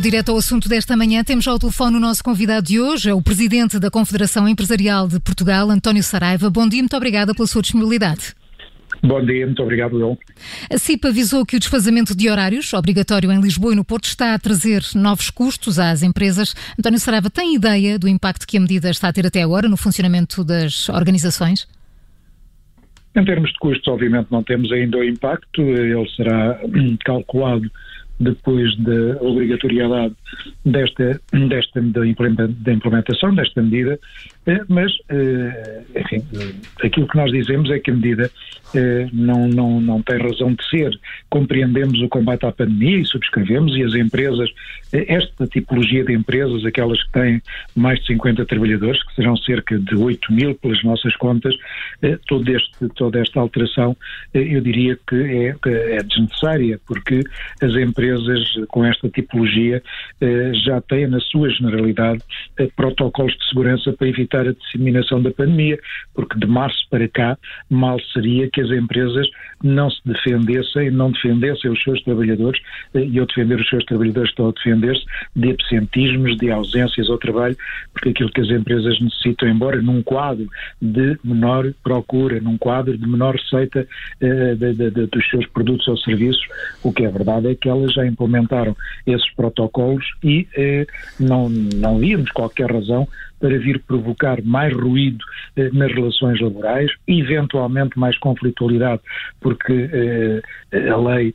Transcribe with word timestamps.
no 0.00 0.02
direto 0.02 0.30
ao 0.30 0.38
assunto 0.38 0.66
desta 0.66 0.96
manhã, 0.96 1.22
temos 1.22 1.46
ao 1.46 1.58
telefone 1.58 1.98
o 1.98 2.00
nosso 2.00 2.24
convidado 2.24 2.66
de 2.66 2.80
hoje, 2.80 3.10
é 3.10 3.12
o 3.12 3.20
presidente 3.20 3.78
da 3.78 3.90
Confederação 3.90 4.48
Empresarial 4.48 5.06
de 5.06 5.20
Portugal, 5.20 5.70
António 5.70 6.02
Saraiva. 6.02 6.48
Bom 6.48 6.66
dia, 6.66 6.80
muito 6.80 6.96
obrigada 6.96 7.34
pela 7.34 7.46
sua 7.46 7.60
disponibilidade. 7.60 8.34
Bom 9.02 9.22
dia, 9.22 9.44
muito 9.44 9.62
obrigado, 9.62 9.98
João. 9.98 10.16
A 10.72 10.78
CIP 10.78 11.06
avisou 11.06 11.44
que 11.44 11.54
o 11.54 11.60
desfazamento 11.60 12.16
de 12.16 12.30
horários, 12.30 12.72
obrigatório 12.72 13.30
em 13.30 13.42
Lisboa 13.42 13.74
e 13.74 13.76
no 13.76 13.84
Porto, 13.84 14.06
está 14.06 14.32
a 14.32 14.38
trazer 14.38 14.82
novos 14.94 15.28
custos 15.28 15.78
às 15.78 16.02
empresas. 16.02 16.54
António 16.78 16.98
Saraiva, 16.98 17.28
tem 17.28 17.54
ideia 17.54 17.98
do 17.98 18.08
impacto 18.08 18.46
que 18.46 18.56
a 18.56 18.60
medida 18.60 18.88
está 18.88 19.08
a 19.08 19.12
ter 19.12 19.26
até 19.26 19.42
agora 19.42 19.68
no 19.68 19.76
funcionamento 19.76 20.42
das 20.42 20.88
organizações? 20.88 21.68
Em 23.14 23.24
termos 23.26 23.50
de 23.50 23.58
custos, 23.58 23.86
obviamente 23.86 24.28
não 24.30 24.42
temos 24.42 24.72
ainda 24.72 24.96
o 24.96 25.04
impacto, 25.04 25.60
ele 25.60 26.08
será 26.16 26.58
calculado 27.04 27.70
depois 28.20 28.76
da 28.78 29.22
obrigatoriedade 29.22 30.14
desta, 30.64 31.20
desta 31.32 31.80
da 31.80 32.72
implementação 32.72 33.34
desta 33.34 33.62
medida, 33.62 33.98
eh, 34.46 34.60
mas, 34.68 34.92
eh, 35.08 35.82
enfim, 35.96 36.22
aquilo 36.82 37.06
que 37.06 37.16
nós 37.16 37.30
dizemos 37.30 37.70
é 37.70 37.78
que 37.78 37.90
a 37.90 37.94
medida 37.94 38.30
eh, 38.74 39.08
não, 39.12 39.48
não, 39.48 39.80
não 39.80 40.02
tem 40.02 40.18
razão 40.18 40.52
de 40.52 40.64
ser. 40.68 40.90
Compreendemos 41.28 42.00
o 42.00 42.08
combate 42.08 42.46
à 42.46 42.52
pandemia 42.52 42.98
e 42.98 43.04
subscrevemos, 43.04 43.76
e 43.76 43.82
as 43.82 43.94
empresas, 43.94 44.50
esta 44.92 45.46
tipologia 45.46 46.04
de 46.04 46.12
empresas, 46.12 46.64
aquelas 46.64 47.02
que 47.04 47.12
têm 47.12 47.42
mais 47.74 48.00
de 48.00 48.06
50 48.08 48.44
trabalhadores, 48.46 49.02
que 49.04 49.14
serão 49.14 49.36
cerca 49.36 49.78
de 49.78 49.94
8 49.94 50.32
mil 50.32 50.54
pelas 50.54 50.82
nossas 50.82 51.14
contas, 51.16 51.54
todo 52.26 52.48
este, 52.48 52.88
toda 52.94 53.20
esta 53.20 53.40
alteração, 53.40 53.96
eu 54.32 54.60
diria 54.60 54.98
que 55.06 55.16
é, 55.16 55.54
é 55.68 56.02
desnecessária, 56.02 56.80
porque 56.86 57.22
as 57.62 57.74
empresas 57.74 58.40
com 58.68 58.84
esta 58.84 59.08
tipologia 59.08 59.82
já 60.64 60.80
têm, 60.82 61.06
na 61.06 61.20
sua 61.20 61.48
generalidade, 61.50 62.22
protocolos 62.76 63.32
de 63.32 63.48
segurança 63.48 63.92
para 63.92 64.08
evitar 64.08 64.46
a 64.46 64.52
disseminação 64.52 65.22
da 65.22 65.30
pandemia, 65.30 65.78
porque 66.14 66.38
de 66.38 66.46
março 66.46 66.86
para 66.90 67.08
cá 67.08 67.38
mal 67.68 67.98
seria 68.12 68.48
que 68.50 68.60
as 68.60 68.70
empresas 68.70 69.26
não 69.62 69.90
se 69.90 70.00
defendessem, 70.04 70.90
não 70.90 71.10
defendessem 71.10 71.70
os 71.70 71.82
seus 71.82 72.02
trabalhadores, 72.02 72.60
eh, 72.94 73.04
e 73.04 73.18
ao 73.18 73.26
defender 73.26 73.60
os 73.60 73.68
seus 73.68 73.84
trabalhadores 73.84 74.30
estão 74.30 74.48
a 74.48 74.52
defender-se 74.52 75.04
de 75.36 75.50
absentismos, 75.50 76.36
de 76.36 76.50
ausências 76.50 77.08
ao 77.08 77.18
trabalho, 77.18 77.56
porque 77.92 78.10
aquilo 78.10 78.30
que 78.30 78.40
as 78.40 78.48
empresas 78.48 79.00
necessitam, 79.00 79.48
embora 79.48 79.80
num 79.82 80.02
quadro 80.02 80.48
de 80.80 81.18
menor 81.22 81.72
procura, 81.82 82.40
num 82.40 82.56
quadro 82.56 82.96
de 82.96 83.06
menor 83.06 83.34
receita 83.34 83.86
eh, 84.20 84.54
de, 84.54 84.72
de, 84.74 84.90
de, 84.90 85.06
dos 85.06 85.28
seus 85.28 85.46
produtos 85.46 85.86
ou 85.88 85.96
serviços, 85.98 86.46
o 86.82 86.92
que 86.92 87.04
é 87.04 87.10
verdade 87.10 87.48
é 87.48 87.54
que 87.54 87.68
elas 87.68 87.92
já 87.92 88.06
implementaram 88.06 88.76
esses 89.06 89.28
protocolos 89.34 90.04
e 90.22 90.46
eh, 90.56 90.86
não, 91.18 91.48
não 91.48 91.98
víamos 91.98 92.30
qualquer 92.32 92.70
razão 92.70 93.08
para 93.38 93.58
vir 93.58 93.80
provocar 93.80 94.42
mais 94.42 94.72
ruído 94.74 95.24
eh, 95.56 95.70
nas 95.72 95.92
relações 95.92 96.40
laborais, 96.40 96.90
eventualmente 97.06 97.98
mais 97.98 98.18
conflitualidade, 98.18 99.00
porque 99.40 99.88
eh, 99.92 100.88
a 100.90 100.96
lei 100.96 101.34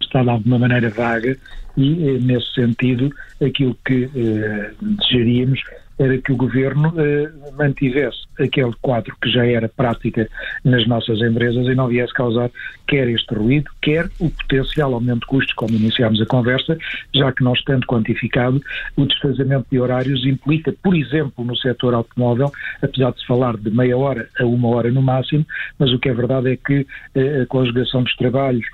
está 0.00 0.22
de 0.22 0.30
alguma 0.30 0.58
maneira 0.58 0.90
vaga 0.90 1.36
e, 1.76 2.08
eh, 2.08 2.18
nesse 2.20 2.52
sentido, 2.54 3.12
aquilo 3.40 3.76
que 3.86 4.10
eh, 4.14 4.70
desejaríamos 4.80 5.60
era 5.98 6.16
que 6.18 6.32
o 6.32 6.36
governo 6.36 6.92
eh, 6.96 7.30
mantivesse 7.56 8.18
aquele 8.38 8.72
quadro 8.80 9.14
que 9.20 9.30
já 9.30 9.44
era 9.44 9.68
prática 9.68 10.28
nas 10.64 10.86
nossas 10.86 11.20
empresas 11.20 11.66
e 11.66 11.74
não 11.74 11.88
viesse 11.88 12.12
causar 12.14 12.50
quer 12.86 13.08
este 13.08 13.34
ruído, 13.34 13.70
quer 13.82 14.08
o 14.18 14.30
potencial 14.30 14.94
aumento 14.94 15.20
de 15.20 15.26
custos, 15.26 15.54
como 15.54 15.74
iniciámos 15.74 16.20
a 16.20 16.26
conversa, 16.26 16.76
já 17.14 17.30
que 17.32 17.44
nós 17.44 17.62
tendo 17.64 17.86
quantificado, 17.86 18.62
o 18.96 19.04
desfazamento 19.04 19.66
de 19.70 19.78
horários 19.78 20.24
implica, 20.24 20.72
por 20.82 20.96
exemplo, 20.96 21.44
no 21.44 21.56
setor 21.56 21.94
automóvel, 21.94 22.50
apesar 22.82 23.12
de 23.12 23.20
se 23.20 23.26
falar 23.26 23.56
de 23.56 23.70
meia 23.70 23.96
hora 23.96 24.28
a 24.40 24.46
uma 24.46 24.68
hora 24.68 24.90
no 24.90 25.02
máximo, 25.02 25.44
mas 25.78 25.92
o 25.92 25.98
que 25.98 26.08
é 26.08 26.14
verdade 26.14 26.52
é 26.52 26.56
que 26.56 26.86
eh, 27.14 27.42
a 27.42 27.46
conjugação 27.46 28.02
dos 28.02 28.16
trabalhos 28.16 28.64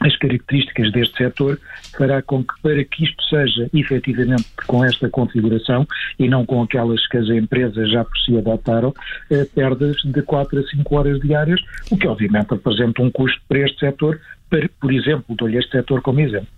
as 0.00 0.16
características 0.16 0.92
deste 0.92 1.16
setor 1.16 1.58
fará 1.96 2.22
com 2.22 2.42
que, 2.42 2.54
para 2.62 2.84
que 2.84 3.04
isto 3.04 3.22
seja 3.24 3.68
efetivamente 3.74 4.46
com 4.66 4.84
esta 4.84 5.08
configuração 5.08 5.86
e 6.18 6.28
não 6.28 6.44
com 6.46 6.62
aquelas 6.62 7.06
que 7.08 7.16
as 7.16 7.28
empresas 7.28 7.90
já 7.90 8.04
por 8.04 8.16
si 8.18 8.36
adotaram, 8.36 8.94
eh, 9.30 9.46
perdas 9.54 9.96
de 10.04 10.22
4 10.22 10.60
a 10.60 10.62
5 10.62 10.96
horas 10.96 11.20
diárias, 11.20 11.60
o 11.90 11.96
que 11.96 12.06
obviamente 12.06 12.54
apresenta 12.54 13.02
um 13.02 13.10
custo 13.10 13.40
para 13.48 13.60
este 13.60 13.80
setor, 13.80 14.20
para, 14.50 14.68
por 14.80 14.92
exemplo, 14.92 15.36
dou-lhe 15.36 15.58
este 15.58 15.72
setor 15.72 16.00
como 16.00 16.20
exemplo. 16.20 16.48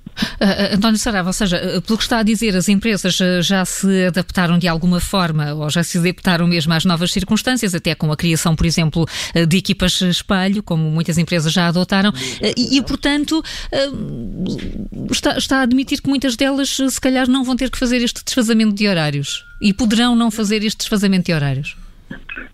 Uh, 0.41 0.75
António 0.75 0.99
Sarava, 0.99 1.29
ou 1.29 1.33
seja, 1.33 1.59
pelo 1.87 1.99
que 1.99 2.05
está 2.05 2.19
a 2.19 2.23
dizer, 2.23 2.57
as 2.57 2.69
empresas 2.69 3.19
já 3.43 3.65
se 3.65 4.07
adaptaram 4.07 4.59
de 4.59 4.69
alguma 4.69 5.01
forma 5.01 5.55
ou 5.55 5.71
já 5.71 5.83
se 5.83 5.99
adaptaram 5.99 6.47
mesmo 6.47 6.73
às 6.73 6.85
novas 6.85 7.13
circunstâncias, 7.13 7.75
até 7.75 7.95
com 7.95 8.11
a 8.13 8.17
criação, 8.17 8.55
por 8.55 8.67
exemplo, 8.67 9.07
de 9.49 9.57
equipas 9.57 10.01
espelho, 10.01 10.63
como 10.63 10.91
muitas 10.91 11.19
empresas 11.19 11.53
já 11.53 11.69
adotaram, 11.69 12.13
e, 12.57 12.79
e 12.79 12.83
portanto, 12.83 13.43
está, 15.11 15.37
está 15.37 15.59
a 15.59 15.63
admitir 15.63 16.01
que 16.01 16.09
muitas 16.09 16.37
delas, 16.37 16.77
se 16.77 17.01
calhar, 17.01 17.29
não 17.29 17.45
vão 17.45 17.57
ter 17.57 17.71
que 17.71 17.79
fazer 17.79 17.99
este 17.99 18.25
desfazamento 18.25 18.75
de 18.75 18.89
horários 18.89 19.45
e 19.61 19.73
poderão 19.73 20.17
não 20.17 20.31
fazer 20.31 20.65
este 20.65 20.79
desfazamento 20.79 21.27
de 21.27 21.35
horários. 21.35 21.77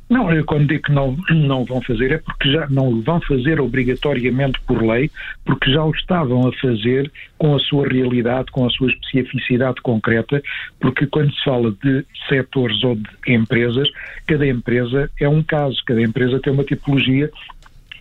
Não, 0.08 0.32
eu 0.32 0.44
quando 0.44 0.68
digo 0.68 0.84
que 0.84 0.92
não, 0.92 1.16
não 1.30 1.64
vão 1.64 1.82
fazer 1.82 2.12
é 2.12 2.18
porque 2.18 2.52
já 2.52 2.68
não 2.68 2.88
o 2.88 3.02
vão 3.02 3.20
fazer 3.22 3.60
obrigatoriamente 3.60 4.60
por 4.66 4.80
lei, 4.82 5.10
porque 5.44 5.72
já 5.72 5.84
o 5.84 5.90
estavam 5.90 6.46
a 6.46 6.52
fazer 6.52 7.10
com 7.36 7.56
a 7.56 7.58
sua 7.58 7.88
realidade, 7.88 8.52
com 8.52 8.64
a 8.64 8.70
sua 8.70 8.88
especificidade 8.88 9.80
concreta, 9.82 10.40
porque 10.80 11.06
quando 11.06 11.34
se 11.34 11.44
fala 11.44 11.74
de 11.82 12.04
setores 12.28 12.84
ou 12.84 12.94
de 12.94 13.08
empresas, 13.26 13.88
cada 14.26 14.46
empresa 14.46 15.10
é 15.20 15.28
um 15.28 15.42
caso, 15.42 15.82
cada 15.84 16.00
empresa 16.00 16.38
tem 16.40 16.52
uma 16.52 16.64
tipologia 16.64 17.30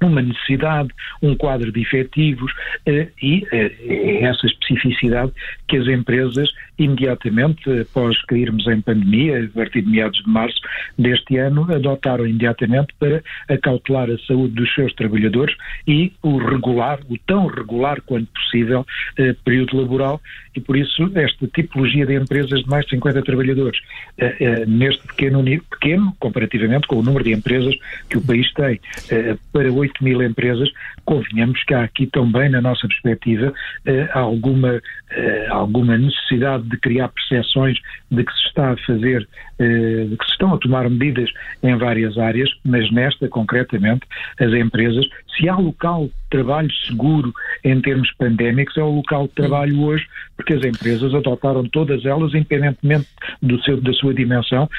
uma 0.03 0.21
necessidade, 0.21 0.89
um 1.21 1.35
quadro 1.35 1.71
de 1.71 1.81
efetivos 1.81 2.51
eh, 2.85 3.07
e 3.21 3.47
eh, 3.51 4.23
essa 4.23 4.45
especificidade 4.45 5.31
que 5.67 5.77
as 5.77 5.87
empresas 5.87 6.49
imediatamente 6.77 7.69
após 7.81 8.21
cairmos 8.25 8.67
em 8.67 8.81
pandemia, 8.81 9.43
a 9.43 9.57
partir 9.57 9.81
de 9.81 9.89
meados 9.89 10.21
de 10.23 10.29
março 10.29 10.59
deste 10.97 11.37
ano, 11.37 11.63
adotaram 11.73 12.25
imediatamente 12.25 12.93
para 12.99 13.23
acautelar 13.49 14.09
a 14.09 14.17
saúde 14.19 14.53
dos 14.53 14.73
seus 14.73 14.93
trabalhadores 14.93 15.55
e 15.87 16.11
o 16.21 16.37
regular, 16.37 16.99
o 17.09 17.17
tão 17.17 17.47
regular 17.47 18.01
quanto 18.01 18.31
possível, 18.31 18.85
eh, 19.17 19.35
período 19.43 19.77
laboral. 19.77 20.21
E 20.55 20.59
por 20.59 20.77
isso 20.77 21.11
esta 21.15 21.47
tipologia 21.47 22.05
de 22.05 22.15
empresas 22.15 22.61
de 22.61 22.69
mais 22.69 22.85
de 22.85 22.91
50 22.91 23.21
trabalhadores, 23.23 23.79
eh, 24.17 24.35
eh, 24.39 24.65
neste 24.65 25.05
pequeno, 25.07 25.43
pequeno, 25.69 26.15
comparativamente 26.19 26.87
com 26.87 26.97
o 26.97 27.03
número 27.03 27.23
de 27.23 27.33
empresas 27.33 27.75
que 28.09 28.17
o 28.17 28.21
país 28.21 28.51
tem, 28.53 28.79
eh, 29.09 29.35
para 29.51 29.71
8 29.71 30.03
mil 30.03 30.21
empresas, 30.21 30.69
convenhamos 31.03 31.63
que 31.63 31.73
há 31.73 31.83
aqui 31.83 32.07
também, 32.07 32.49
na 32.49 32.61
nossa 32.61 32.87
perspectiva, 32.87 33.53
eh, 33.85 34.09
alguma, 34.13 34.81
eh, 35.11 35.47
alguma 35.49 35.97
necessidade 35.97 36.63
de 36.69 36.77
criar 36.77 37.09
percepções 37.09 37.77
de 38.11 38.23
que 38.23 38.31
se 38.31 38.47
está 38.47 38.71
a 38.71 38.77
fazer, 38.77 39.27
eh, 39.59 40.05
de 40.09 40.17
que 40.17 40.25
se 40.25 40.31
estão 40.31 40.53
a 40.53 40.57
tomar 40.57 40.89
medidas 40.89 41.29
em 41.63 41.75
várias 41.77 42.17
áreas, 42.17 42.49
mas 42.63 42.91
nesta, 42.91 43.27
concretamente, 43.27 44.05
as 44.39 44.53
empresas, 44.53 45.05
se 45.37 45.47
há 45.49 45.55
local 45.55 46.05
de 46.05 46.13
trabalho 46.29 46.71
seguro 46.87 47.33
em 47.63 47.79
termos 47.81 48.11
pandémicos, 48.13 48.77
é 48.77 48.83
o 48.83 48.95
local 48.95 49.27
de 49.27 49.33
trabalho 49.33 49.81
hoje, 49.81 50.05
porque 50.35 50.53
as 50.53 50.65
empresas 50.65 51.13
adotaram 51.13 51.63
todas 51.69 52.05
elas, 52.05 52.33
independentemente 52.33 53.07
do 53.41 53.61
seu, 53.63 53.79
da 53.79 53.93
sua 53.93 54.13
dimensão, 54.13 54.69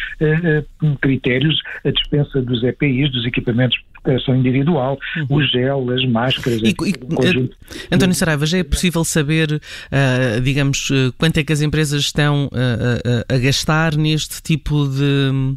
critérios, 1.00 1.60
a 1.84 1.90
dispensa 1.90 2.42
dos 2.42 2.62
EPIs, 2.62 3.10
dos 3.10 3.26
equipamentos 3.26 3.78
proteção 4.06 4.36
individual, 4.36 4.98
uhum. 5.16 5.36
o 5.36 5.42
gel, 5.42 5.90
as 5.90 6.04
máscaras. 6.06 6.60
E, 6.62 6.68
e, 6.68 6.74
conjunto. 6.74 7.56
António 7.90 8.14
Saraiva, 8.14 8.46
já 8.46 8.58
é 8.58 8.64
possível 8.64 9.04
saber, 9.04 9.52
uh, 9.52 10.40
digamos, 10.40 10.90
uh, 10.90 11.12
quanto 11.18 11.38
é 11.38 11.44
que 11.44 11.52
as 11.52 11.60
empresas 11.60 12.02
estão 12.02 12.46
uh, 12.46 13.34
a 13.34 13.38
gastar 13.38 13.96
neste 13.96 14.40
tipo 14.42 14.86
de 14.88 15.56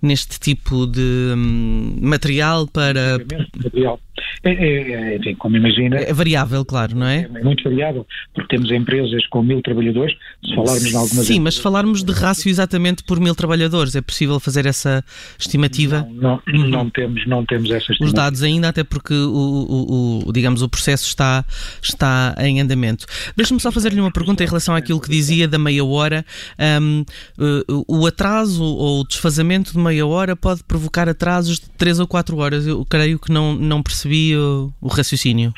neste 0.00 0.38
tipo 0.38 0.86
de 0.86 1.32
um, 1.34 1.98
material 2.00 2.66
para. 2.68 3.18
Material. 3.56 4.00
É, 4.42 4.50
é, 4.50 4.92
é, 5.12 5.16
enfim, 5.16 5.34
como 5.34 5.56
imagina. 5.56 5.96
É 5.96 6.12
variável, 6.12 6.64
claro, 6.64 6.96
não 6.96 7.06
é? 7.06 7.28
É 7.34 7.42
muito 7.42 7.64
variável, 7.64 8.06
porque 8.34 8.56
temos 8.56 8.70
empresas 8.70 9.26
com 9.26 9.42
mil 9.42 9.62
trabalhadores, 9.62 10.14
se 10.44 10.54
falarmos 10.54 10.88
de 10.88 10.96
algumas. 10.96 11.26
Sim, 11.26 11.40
mas 11.40 11.56
falarmos 11.56 12.02
de 12.02 12.12
rácio 12.12 12.48
exatamente 12.48 13.02
por 13.04 13.20
mil 13.20 13.34
trabalhadores, 13.34 13.94
é 13.96 14.00
possível 14.00 14.38
fazer 14.40 14.66
essa 14.66 15.04
estimativa? 15.38 16.06
Não, 16.10 16.40
não, 16.46 16.68
não 16.68 16.90
temos, 16.90 17.26
não 17.26 17.44
temos 17.44 17.70
essa 17.70 17.92
estimativa. 17.92 18.06
Os 18.06 18.12
dados 18.12 18.42
ainda, 18.42 18.68
até 18.68 18.84
porque 18.84 19.14
o, 19.14 20.24
o, 20.24 20.28
o 20.28 20.32
digamos, 20.32 20.62
o 20.62 20.68
processo 20.68 21.06
está, 21.06 21.44
está 21.82 22.34
em 22.38 22.60
andamento. 22.60 23.06
Deixe-me 23.36 23.60
só 23.60 23.70
fazer-lhe 23.70 24.00
uma 24.00 24.12
pergunta 24.12 24.42
em 24.42 24.46
relação 24.46 24.74
àquilo 24.74 25.00
que 25.00 25.10
dizia 25.10 25.46
da 25.48 25.58
meia 25.58 25.84
hora. 25.84 26.24
Um, 26.80 27.04
uh, 27.38 27.84
o 27.86 28.06
atraso 28.06 28.62
ou 28.62 29.00
o 29.00 29.04
desfazamento 29.04 29.72
de 29.72 29.78
meia 29.78 30.06
hora 30.06 30.34
pode 30.36 30.62
provocar 30.64 31.08
atrasos 31.08 31.58
de 31.58 31.68
três 31.70 31.98
ou 32.00 32.06
quatro 32.06 32.36
horas. 32.38 32.66
Eu 32.66 32.84
creio 32.84 33.18
que 33.18 33.32
não, 33.32 33.54
não 33.54 33.82
percebi 33.82 34.07
o, 34.36 34.72
o 34.80 34.88
raciocínio. 34.88 35.52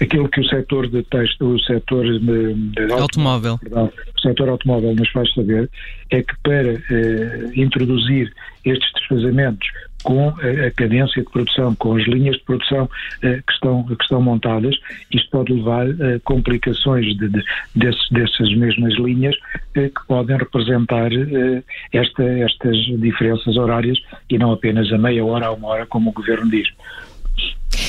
aquilo 0.00 0.28
que 0.28 0.40
o 0.40 0.48
setor 0.48 0.88
de 0.88 1.02
texto, 1.04 1.54
o 1.54 1.60
setor 1.60 2.04
de, 2.04 2.54
de 2.54 2.92
automóvel, 2.92 3.58
perdão, 3.58 3.92
o 4.16 4.20
setor 4.20 4.48
automóvel 4.48 4.94
nos 4.94 5.10
faz 5.10 5.32
saber 5.34 5.70
é 6.10 6.22
que 6.22 6.34
para 6.42 6.72
eh, 6.72 7.50
introduzir 7.54 8.32
estes 8.64 8.92
desfazamentos 8.94 9.66
com 10.02 10.28
a, 10.28 10.70
cadência 10.76 11.22
de 11.22 11.30
produção, 11.30 11.74
com 11.74 11.96
as 11.96 12.04
linhas 12.06 12.36
de 12.36 12.44
produção 12.44 12.88
eh, 13.22 13.42
que, 13.46 13.52
estão, 13.52 13.82
que 13.84 14.02
estão 14.02 14.22
montadas, 14.22 14.76
isto 15.12 15.30
pode 15.30 15.52
levar 15.52 15.86
a 15.86 16.14
eh, 16.14 16.20
complicações 16.24 17.06
de, 17.16 17.28
de, 17.28 17.44
desses, 17.74 18.08
dessas 18.10 18.54
mesmas 18.56 18.94
linhas 18.94 19.36
eh, 19.74 19.88
que 19.88 20.06
podem 20.06 20.36
representar 20.36 21.12
eh, 21.12 21.62
esta, 21.92 22.22
estas 22.22 22.76
diferenças 23.00 23.56
horárias 23.56 23.98
e 24.30 24.38
não 24.38 24.52
apenas 24.52 24.92
a 24.92 24.98
meia 24.98 25.24
hora 25.24 25.46
a 25.46 25.52
uma 25.52 25.68
hora, 25.68 25.86
como 25.86 26.10
o 26.10 26.12
Governo 26.12 26.50
diz. 26.50 26.68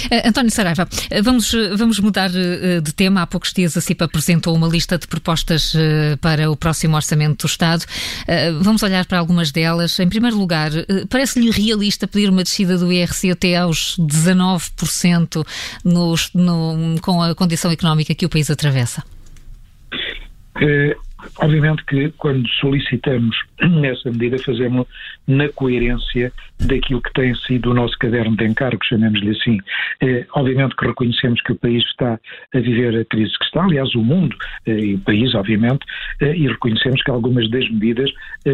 Uh, 0.06 0.28
António 0.28 0.52
Saraiva, 0.52 0.84
uh, 0.84 1.24
vamos, 1.24 1.52
vamos 1.78 2.00
mudar 2.00 2.30
de 2.30 2.94
tema. 2.94 3.22
Há 3.22 3.28
poucos 3.28 3.54
dias 3.54 3.76
a 3.76 3.82
CIP 3.82 4.04
apresentou 4.04 4.56
uma 4.56 4.68
lista 4.68 4.98
de 4.98 5.08
propostas 5.08 5.74
para 6.22 6.50
o 6.50 6.56
próximo 6.56 6.96
Orçamento 6.96 7.46
do 7.46 7.50
Estado. 7.50 7.86
Vamos 8.62 8.84
olhar 8.84 9.06
para 9.06 9.20
algumas 9.20 9.52
delas. 9.52 10.00
Em 10.00 10.08
primeiro 10.08 10.38
lugar, 10.38 10.72
parece-lhe 11.10 11.52
realista 11.52 12.08
pedir 12.08 12.30
uma 12.30 12.44
descida 12.44 12.78
do 12.78 12.92
IRC 12.92 13.32
até 13.32 13.58
aos 13.58 13.98
19% 14.00 15.46
nos, 15.84 16.32
no, 16.34 16.96
com 17.02 17.22
a 17.22 17.36
condição 17.36 17.72
económica 17.72 18.14
que 18.16 18.26
o 18.26 18.30
país 18.30 18.50
atravessa? 18.50 19.04
Obviamente 21.40 21.84
que 21.86 22.12
quando 22.18 22.48
solicitamos 22.60 23.36
essa 23.84 24.12
medida 24.12 24.38
fazemos 24.40 24.88
na 25.28 25.50
coerência 25.50 26.32
daquilo 26.60 27.02
que 27.02 27.14
tem 27.14 27.36
sido 27.36 27.72
o 27.72 27.74
nosso 27.74 27.98
caderno 28.00 28.36
de 28.36 28.46
encargos, 28.46 28.88
chamemos-lhe 28.88 29.32
assim. 29.32 29.58
Eh, 30.02 30.26
obviamente 30.34 30.76
que 30.76 30.88
reconhecemos 30.88 31.42
que 31.42 31.52
o 31.52 31.56
país 31.56 31.84
está 31.86 32.20
a 32.54 32.60
viver 32.60 33.00
a 33.00 33.06
crise 33.06 33.38
que 33.38 33.46
está, 33.46 33.64
aliás 33.64 33.94
o 33.96 34.04
mundo 34.04 34.36
eh, 34.66 34.80
e 34.80 34.96
o 34.96 35.00
país, 35.00 35.34
obviamente, 35.36 35.86
eh, 36.22 36.36
e 36.36 36.48
reconhecemos 36.48 37.02
que 37.04 37.12
algumas 37.12 37.50
das 37.50 37.70
medidas 37.70 38.12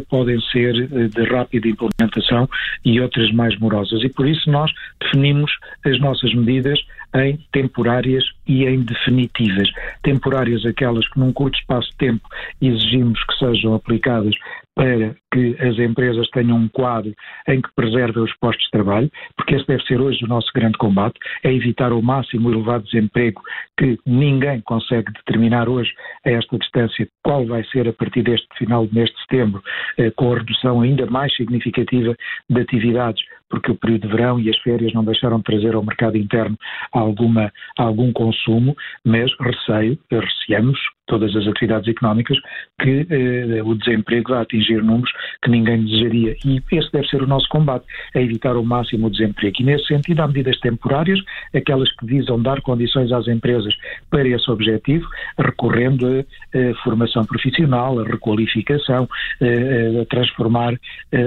podem 0.10 0.40
ser 0.52 0.74
de 1.10 1.24
rápida 1.24 1.68
implementação 1.68 2.50
e 2.84 3.00
outras 3.00 3.32
mais 3.32 3.58
morosas. 3.60 4.04
E 4.04 4.10
por 4.10 4.28
isso 4.28 4.50
nós 4.50 4.72
definimos 5.00 5.52
as 5.86 6.00
nossas 6.00 6.34
medidas 6.34 6.80
em 7.16 7.40
temporárias 7.52 8.24
e 8.48 8.66
em 8.66 8.82
definitivas. 8.82 9.70
Temporárias 10.04 10.66
aquelas 10.66 11.08
que 11.10 11.20
num 11.20 11.32
curto 11.32 11.58
espaço 11.58 11.90
de 11.92 11.98
tempo 11.98 12.28
exigimos 12.62 13.20
que 13.26 13.38
sejam 13.38 13.74
aplicadas 13.74 14.36
para 14.76 15.16
que 15.32 15.56
as 15.60 15.80
empresas 15.80 16.30
tenham 16.30 16.58
um 16.58 16.68
quadro 16.68 17.14
em 17.48 17.62
que 17.62 17.70
preservem 17.76 18.24
os 18.24 18.34
postos 18.38 18.66
de 18.66 18.72
trabalho, 18.72 19.10
porque 19.36 19.56
esse 19.56 19.66
deve 19.68 19.84
ser 19.84 20.00
hoje 20.00 20.24
o 20.24 20.28
nosso 20.28 20.52
grande 20.54 20.78
combate, 20.78 21.18
é 21.44 21.54
evitar 21.54 21.92
ao 21.92 22.02
máximo 22.02 22.50
o 22.50 22.54
elevado 22.54 22.84
desemprego 22.84 23.42
que 23.78 23.98
ninguém 24.06 24.62
consegue 24.62 25.12
determinar 25.14 25.70
hoje 25.70 25.92
a 26.26 26.32
esta 26.32 26.58
distância 26.58 27.08
qual 27.24 27.46
vai 27.46 27.64
ser 27.66 27.88
a 27.88 27.94
partir 27.94 28.24
deste 28.24 28.48
final 28.58 28.86
de 28.86 28.94
mês 28.94 29.10
de 29.10 29.20
setembro, 29.22 29.64
eh, 29.98 30.12
com 30.12 30.34
a 30.34 30.38
redução 30.38 30.82
ainda 30.82 31.06
mais 31.06 31.34
significativa 31.36 32.16
de 32.50 32.62
atividades 32.62 33.24
porque 33.50 33.72
o 33.72 33.76
período 33.76 34.08
de 34.08 34.14
verão 34.14 34.40
e 34.40 34.50
as 34.50 34.58
férias 34.60 34.94
não 34.94 35.06
deixaram 35.06 35.38
de 35.38 35.44
trazer 35.44 35.76
ao 35.76 35.84
mercado 35.84 36.18
interno 36.18 36.58
alguma, 36.92 37.52
algum 37.78 38.12
consumo, 38.12 38.76
mas 39.06 39.32
receio, 39.40 39.98
receamos, 40.12 40.80
todas 41.08 41.36
as 41.36 41.48
atividades 41.48 41.88
económicas, 41.88 42.38
que 42.82 43.06
eh, 43.10 43.62
o 43.64 43.76
desemprego 43.76 44.32
vai 44.32 44.42
atingir 44.42 44.65
números 44.70 45.12
que 45.42 45.50
ninguém 45.50 45.84
desejaria. 45.84 46.36
E 46.46 46.62
esse 46.72 46.92
deve 46.92 47.08
ser 47.08 47.22
o 47.22 47.28
nosso 47.28 47.48
combate, 47.50 47.86
é 48.14 48.22
evitar 48.22 48.56
ao 48.56 48.64
máximo 48.64 49.08
o 49.08 49.10
desemprego. 49.10 49.56
E 49.60 49.64
nesse 49.64 49.88
sentido, 49.88 50.22
há 50.22 50.28
medidas 50.28 50.60
temporárias, 50.60 51.20
aquelas 51.54 51.92
que 51.96 52.06
visam 52.06 52.42
dar 52.42 52.62
condições 52.62 53.12
às 53.12 53.28
empresas 53.28 53.74
para 54.10 54.28
esse 54.28 54.50
objetivo, 54.50 55.08
recorrendo 55.38 56.08
a, 56.08 56.20
a 56.58 56.76
formação 56.84 57.26
profissional, 57.26 58.00
a 58.00 58.04
requalificação, 58.04 59.08
a, 59.42 60.02
a 60.02 60.06
transformar 60.06 60.74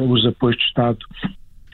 os 0.08 0.26
apoios 0.26 0.56
do 0.56 0.62
Estado 0.62 0.98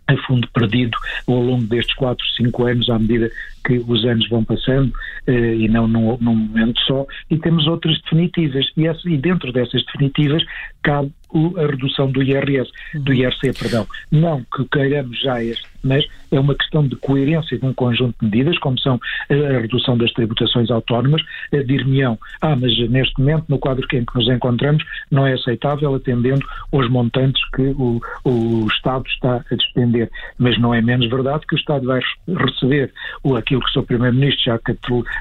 a 0.06 0.17
fundo 0.26 0.46
perdido 0.52 0.96
ao 1.26 1.40
longo 1.40 1.64
destes 1.64 1.94
4, 1.96 2.25
5 2.37 2.67
anos, 2.67 2.90
à 2.90 2.99
medida 2.99 3.31
que 3.64 3.78
os 3.78 4.05
anos 4.05 4.28
vão 4.28 4.44
passando, 4.44 4.93
eh, 5.26 5.55
e 5.55 5.69
não 5.69 5.88
num, 5.88 6.19
num, 6.20 6.34
momento 6.34 6.78
só, 6.82 7.06
e 7.31 7.38
temos 7.38 7.67
outras 7.67 8.00
definitivas. 8.02 8.67
E, 8.76 8.87
essa, 8.87 9.08
e 9.08 9.17
dentro 9.17 9.52
dessas 9.52 9.84
definitivas 9.87 10.44
cabe 10.82 11.10
a 11.56 11.66
redução 11.66 12.10
do 12.10 12.22
IRS, 12.22 12.70
do. 12.94 13.12
IRC, 13.12 13.52
perdão. 13.58 13.86
Não 14.10 14.44
que 14.54 14.64
queiramos 14.70 15.20
já 15.20 15.42
este, 15.42 15.66
mas 15.82 16.04
é 16.31 16.40
uma 16.40 16.54
questão 16.54 16.86
de 16.86 16.96
coerência 16.96 17.58
de 17.58 17.64
um 17.64 17.72
conjunto 17.72 18.16
de 18.20 18.26
medidas, 18.26 18.58
como 18.58 18.78
são 18.78 19.00
a, 19.31 19.34
a 19.34 19.60
redução 19.60 19.96
das 19.96 20.12
tributações 20.12 20.70
autónomas, 20.70 21.22
a 21.52 21.58
dir-me-ão, 21.58 22.19
ah, 22.40 22.56
mas 22.56 22.76
neste 22.90 23.19
momento, 23.19 23.44
no 23.48 23.58
quadro 23.58 23.84
em 23.92 24.04
que 24.04 24.14
nos 24.14 24.28
encontramos, 24.28 24.82
não 25.10 25.26
é 25.26 25.34
aceitável 25.34 25.94
atendendo 25.94 26.44
aos 26.72 26.88
montantes 26.88 27.42
que 27.50 27.62
o, 27.76 28.00
o 28.25 28.66
Estado 28.69 29.04
está 29.06 29.44
a 29.50 29.54
despender. 29.54 30.10
Mas 30.38 30.58
não 30.58 30.75
é 30.75 30.81
menos 30.81 31.08
verdade 31.08 31.46
que 31.46 31.54
o 31.54 31.58
Estado 31.58 31.86
vai 31.86 32.00
receber 32.28 32.92
o, 33.22 33.36
aquilo 33.36 33.60
que 33.60 33.70
o 33.70 33.72
Sr. 33.72 33.86
Primeiro-Ministro 33.86 34.44
já, 34.44 34.60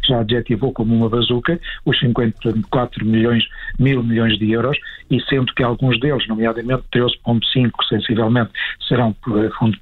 já 0.08 0.20
adjetivou 0.20 0.72
como 0.72 0.96
uma 0.96 1.10
bazuca, 1.10 1.60
os 1.86 2.00
54 2.00 3.06
milhões, 3.06 3.44
mil 3.78 4.04
milhões 4.04 4.38
de 4.38 4.52
euros, 4.52 4.78
e 5.10 5.22
sendo 5.22 5.54
que 5.54 5.64
alguns 5.64 6.00
deles, 6.04 6.28
nomeadamente 6.28 6.84
13,5 6.94 7.72
sensivelmente, 7.90 8.52
serão 8.88 9.14
por 9.14 9.52
fundo 9.58 9.78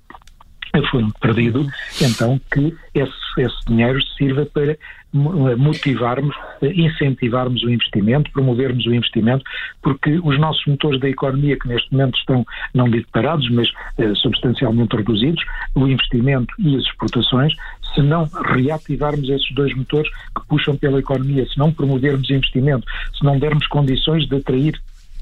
fundo 0.89 1.13
perdido, 1.19 1.67
então 2.01 2.39
que 2.53 2.73
esse, 2.95 3.11
esse 3.37 3.65
dinheiro 3.67 4.01
sirva 4.17 4.45
para 4.45 4.77
motivarmos, 5.13 6.33
incentivarmos 6.61 7.61
o 7.63 7.69
investimento, 7.69 8.31
promovermos 8.31 8.85
o 8.85 8.93
investimento, 8.93 9.43
porque 9.81 10.19
os 10.23 10.39
nossos 10.39 10.65
motores 10.65 11.01
da 11.01 11.09
economia, 11.09 11.59
que 11.59 11.67
neste 11.67 11.91
momento 11.91 12.17
estão, 12.17 12.45
não 12.73 12.89
digo 12.89 13.05
parados, 13.11 13.49
mas 13.51 13.67
eh, 13.97 14.15
substancialmente 14.15 14.95
reduzidos, 14.95 15.43
o 15.75 15.85
investimento 15.85 16.53
e 16.59 16.77
as 16.77 16.83
exportações, 16.83 17.53
se 17.93 18.01
não 18.01 18.29
reativarmos 18.53 19.29
esses 19.29 19.51
dois 19.53 19.75
motores 19.75 20.09
que 20.09 20.47
puxam 20.47 20.77
pela 20.77 20.99
economia, 20.99 21.45
se 21.45 21.57
não 21.57 21.73
promovermos 21.73 22.29
investimento, 22.29 22.85
se 23.17 23.25
não 23.25 23.37
dermos 23.37 23.67
condições 23.67 24.25
de 24.29 24.37
atrair 24.37 24.79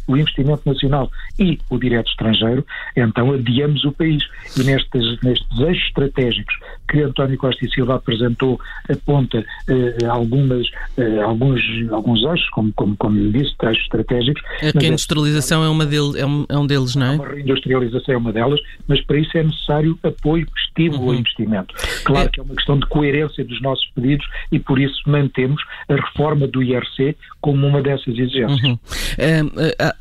o 0.09 0.17
investimento 0.17 0.63
nacional 0.65 1.09
e 1.37 1.59
o 1.69 1.77
direto 1.77 2.09
estrangeiro, 2.09 2.65
então 2.95 3.31
adiamos 3.31 3.85
o 3.85 3.91
país. 3.91 4.23
E 4.57 4.63
nestes, 4.63 5.21
nestes 5.21 5.59
eixos 5.59 5.85
estratégicos 5.87 6.55
que 6.89 7.01
António 7.01 7.37
Costa 7.37 7.63
e 7.63 7.71
Silva 7.71 7.95
apresentou, 7.95 8.59
aponta 8.89 9.45
eh, 9.67 10.05
algumas, 10.09 10.65
eh, 10.97 11.21
alguns, 11.21 11.61
alguns 11.91 12.23
eixos, 12.23 12.49
como, 12.49 12.73
como, 12.73 12.97
como 12.97 13.19
lhe 13.19 13.31
disse, 13.31 13.53
eixos 13.61 13.83
estratégicos. 13.83 14.41
A 14.63 14.79
reindustrialização 14.79 15.63
é, 15.63 15.67
é, 15.67 15.69
uma 15.69 15.85
dele, 15.85 16.19
é, 16.19 16.25
um, 16.25 16.45
é 16.49 16.57
um 16.57 16.65
deles, 16.65 16.95
não 16.95 17.05
é? 17.05 17.15
A 17.15 17.29
reindustrialização 17.29 18.15
é 18.15 18.17
uma 18.17 18.33
delas, 18.33 18.59
mas 18.87 18.99
para 19.05 19.19
isso 19.19 19.37
é 19.37 19.43
necessário 19.43 19.97
apoio, 20.01 20.47
estímulo 20.57 21.03
uhum. 21.03 21.09
ao 21.09 21.15
investimento. 21.15 21.75
Claro 22.03 22.27
é. 22.27 22.31
que 22.31 22.39
é 22.39 22.43
uma 22.43 22.55
questão 22.55 22.79
de 22.79 22.87
coerência 22.87 23.45
dos 23.45 23.61
nossos 23.61 23.87
pedidos 23.93 24.25
e 24.51 24.57
por 24.57 24.79
isso 24.79 24.99
mantemos 25.05 25.61
a 25.87 25.93
reforma 25.93 26.47
do 26.47 26.63
IRC 26.63 27.15
como 27.39 27.67
uma 27.67 27.81
dessas 27.83 28.07
exigências. 28.07 28.63
Uhum. 28.63 28.73
Uh, 28.73 29.59
Uh, 29.79 29.98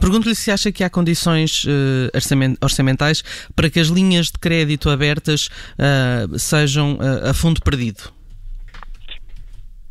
Pergunto-lhe 0.00 0.34
se 0.34 0.50
acha 0.50 0.72
que 0.72 0.82
há 0.82 0.90
condições 0.90 1.64
uh, 1.64 2.58
orçamentais 2.60 3.22
para 3.54 3.70
que 3.70 3.78
as 3.78 3.88
linhas 3.88 4.26
de 4.26 4.38
crédito 4.38 4.90
abertas 4.90 5.48
uh, 5.78 6.38
sejam 6.38 6.98
a 7.22 7.32
fundo 7.32 7.60
perdido. 7.62 8.18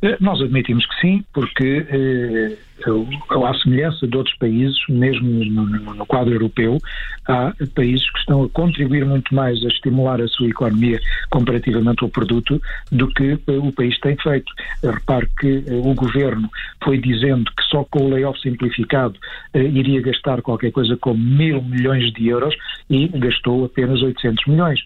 Eh, 0.02 0.18
nós 0.20 0.40
admitimos 0.42 0.86
que 0.86 1.02
sim, 1.02 1.26
porque 1.34 1.86
eh, 1.90 2.58
à 2.86 3.54
semelhança 3.56 4.08
de 4.08 4.18
outros 4.18 4.36
países, 4.38 4.78
mesmo 4.90 5.28
no, 5.46 5.96
no, 5.96 6.06
quadro 6.06 6.34
europeu, 6.34 6.80
há 7.28 7.54
países 7.76 8.10
que 8.12 8.20
estão 8.20 8.44
a 8.44 8.50
contribuir 8.50 9.06
muito 9.06 9.34
mais 9.34 9.64
a 9.64 9.68
estimular 9.68 10.22
a 10.22 10.28
sua 10.28 10.48
economia 10.48 11.00
comparativamente 11.30 12.04
ao 12.04 12.10
produto 12.10 12.62
do 12.92 13.08
que 13.08 13.32
eh, 13.48 13.58
o 13.58 13.72
país 13.72 13.98
tem 14.00 14.16
feito. 14.18 14.52
Repare 14.84 15.28
que 15.40 15.64
eh, 15.68 15.82
o 15.84 15.94
governo 15.94 16.50
foi 16.84 16.98
dizendo 16.98 17.46
que 17.46 17.64
só 17.64 17.84
com 17.86 18.06
o 18.06 18.10
layoff 18.10 18.40
simplificado 18.40 19.18
eh, 19.54 19.64
iria 19.64 20.02
gastar 20.02 20.42
qualquer 20.42 20.72
coisa 20.72 20.96
como 20.98 21.18
mil 21.18 21.62
milhões 21.62 22.12
de 22.14 22.28
euros 22.28 22.56
e 22.90 23.08
gastou 23.08 23.66
apenas 23.66 24.02
800 24.02 24.46
milhões. 24.48 24.80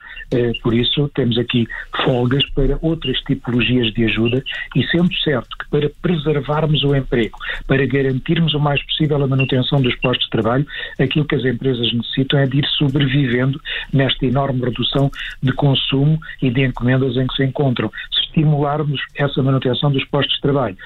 Por 0.64 0.74
isso, 0.74 1.10
temos 1.14 1.38
aqui 1.38 1.68
folgas 2.04 2.44
para 2.52 2.80
outras 2.82 3.20
tipologias 3.22 3.94
de 3.94 4.06
ajuda 4.06 4.44
e 4.76 4.84
sendo 4.88 5.14
certo 5.18 5.50
que 5.58 5.70
para 5.70 5.92
preservarmos 6.02 6.84
o 6.84 6.96
emprego, 6.96 7.38
para 7.68 7.81
garantirmos 7.86 8.54
o 8.54 8.60
mais 8.60 8.84
possível 8.86 9.24
a 9.24 9.28
manutenção 9.28 9.82
dos 9.82 9.96
postos 9.96 10.26
de 10.26 10.32
trabalho, 10.32 10.66
aquilo 11.00 11.26
que 11.26 11.36
as 11.36 11.46
empresas 11.46 11.92
necessitam 11.94 12.40
é 12.40 12.48
de 12.48 12.60
ir 12.60 12.66
sobrevivendo 12.78 13.60
nesta 13.92 14.26
enorme 14.26 14.62
redução 14.62 15.12
de 15.42 15.52
consumo 15.54 16.20
e 16.42 16.50
de 16.50 16.66
encomendas 16.66 17.16
em 17.18 17.28
que 17.28 17.36
se 17.36 17.44
encontram. 17.44 17.92
Se 18.14 18.22
estimularmos 18.28 19.02
essa 19.16 19.42
manutenção 19.44 19.92
dos 19.92 20.06
postos 20.06 20.36
de 20.36 20.42
trabalho, 20.42 20.78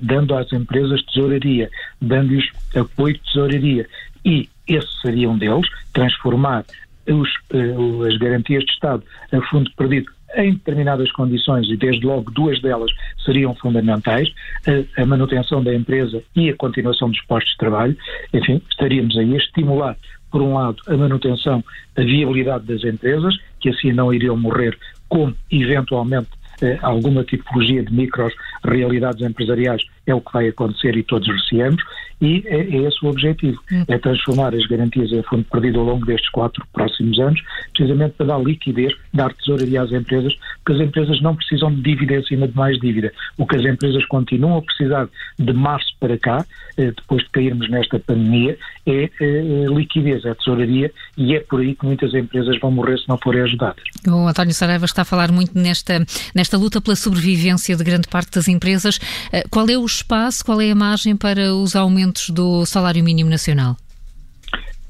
dando 0.00 0.34
às 0.34 0.52
empresas 0.52 1.02
tesouraria, 1.04 1.70
dando-lhes 2.00 2.50
apoio 2.74 3.14
de 3.14 3.20
tesouraria, 3.20 3.86
e 4.24 4.48
esse 4.66 5.00
seria 5.00 5.30
um 5.30 5.38
deles, 5.38 5.66
transformar 5.92 6.64
os, 7.06 7.28
uh, 7.52 8.04
as 8.04 8.16
garantias 8.18 8.64
de 8.64 8.72
Estado 8.72 9.02
a 9.32 9.40
fundo 9.42 9.70
perdido 9.76 10.17
em 10.34 10.52
determinadas 10.52 11.10
condições, 11.12 11.68
e 11.68 11.76
desde 11.76 12.04
logo 12.06 12.30
duas 12.30 12.60
delas 12.60 12.90
seriam 13.24 13.54
fundamentais, 13.54 14.28
a, 14.66 15.02
a 15.02 15.06
manutenção 15.06 15.62
da 15.62 15.74
empresa 15.74 16.22
e 16.36 16.50
a 16.50 16.56
continuação 16.56 17.10
dos 17.10 17.20
postos 17.22 17.52
de 17.52 17.58
trabalho, 17.58 17.96
enfim, 18.32 18.60
estaríamos 18.70 19.16
aí 19.16 19.34
a 19.34 19.38
estimular 19.38 19.96
por 20.30 20.42
um 20.42 20.54
lado, 20.54 20.76
a 20.86 20.96
manutenção, 20.96 21.64
a 21.96 22.02
viabilidade 22.02 22.66
das 22.66 22.84
empresas, 22.84 23.34
que 23.60 23.70
assim 23.70 23.92
não 23.92 24.12
iriam 24.12 24.36
morrer, 24.36 24.78
como 25.08 25.34
eventualmente 25.50 26.28
eh, 26.60 26.78
alguma 26.82 27.24
tipologia 27.24 27.82
de 27.82 27.92
micros 27.92 28.34
realidades 28.64 29.22
empresariais 29.22 29.82
é 30.10 30.14
o 30.14 30.20
que 30.20 30.32
vai 30.32 30.48
acontecer 30.48 30.96
e 30.96 31.02
todos 31.02 31.28
receamos, 31.28 31.82
e 32.20 32.42
é, 32.46 32.60
é 32.60 32.88
esse 32.88 33.04
o 33.04 33.08
objetivo, 33.08 33.62
é 33.86 33.98
transformar 33.98 34.54
as 34.54 34.66
garantias 34.66 35.12
a 35.12 35.22
fundo 35.24 35.44
perdido 35.44 35.78
ao 35.78 35.86
longo 35.86 36.04
destes 36.04 36.28
quatro 36.30 36.66
próximos 36.72 37.18
anos, 37.20 37.40
precisamente 37.72 38.14
para 38.16 38.26
dar 38.26 38.38
liquidez, 38.42 38.92
dar 39.14 39.32
tesouraria 39.34 39.82
às 39.82 39.92
empresas, 39.92 40.34
porque 40.64 40.82
as 40.82 40.88
empresas 40.88 41.20
não 41.20 41.36
precisam 41.36 41.72
de 41.72 41.82
dívida 41.82 42.14
em 42.14 42.24
cima 42.24 42.48
de 42.48 42.56
mais 42.56 42.78
dívida. 42.80 43.12
O 43.36 43.46
que 43.46 43.56
as 43.56 43.64
empresas 43.64 44.04
continuam 44.06 44.58
a 44.58 44.62
precisar 44.62 45.08
de 45.38 45.52
março 45.52 45.94
para 46.00 46.18
cá, 46.18 46.44
eh, 46.76 46.92
depois 46.96 47.22
de 47.22 47.30
cairmos 47.30 47.70
nesta 47.70 47.98
pandemia, 47.98 48.58
é 48.86 49.10
eh, 49.20 49.66
liquidez, 49.68 50.24
é 50.24 50.34
tesouraria, 50.34 50.92
e 51.16 51.34
é 51.34 51.40
por 51.40 51.60
aí 51.60 51.74
que 51.74 51.86
muitas 51.86 52.12
empresas 52.14 52.58
vão 52.60 52.70
morrer 52.70 52.98
se 52.98 53.08
não 53.08 53.18
forem 53.18 53.42
ajudadas. 53.42 53.82
O 54.06 54.26
António 54.26 54.54
Saraiva 54.54 54.84
está 54.84 55.02
a 55.02 55.04
falar 55.04 55.30
muito 55.30 55.56
nesta, 55.56 56.04
nesta 56.34 56.56
luta 56.56 56.80
pela 56.80 56.96
sobrevivência 56.96 57.76
de 57.76 57.84
grande 57.84 58.08
parte 58.08 58.32
das 58.32 58.48
empresas. 58.48 58.98
Eh, 59.32 59.44
qual 59.50 59.68
é 59.68 59.76
o 59.76 59.84
espaço, 59.98 60.44
qual 60.44 60.60
é 60.60 60.70
a 60.70 60.74
margem 60.74 61.16
para 61.16 61.54
os 61.54 61.76
aumentos 61.76 62.30
do 62.30 62.64
salário 62.66 63.02
mínimo 63.04 63.30
nacional? 63.30 63.76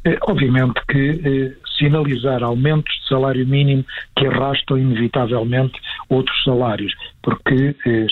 É, 0.04 0.16
obviamente 0.22 0.80
que 0.88 1.20
eh, 1.24 1.68
sinalizar 1.78 2.42
aumentos 2.42 2.92
de 3.00 3.08
salário 3.08 3.46
mínimo 3.46 3.84
que 4.16 4.26
arrastam 4.26 4.78
inevitavelmente 4.78 5.78
outros 6.08 6.42
salários, 6.44 6.92
porque 7.22 7.74
eh, 7.86 8.06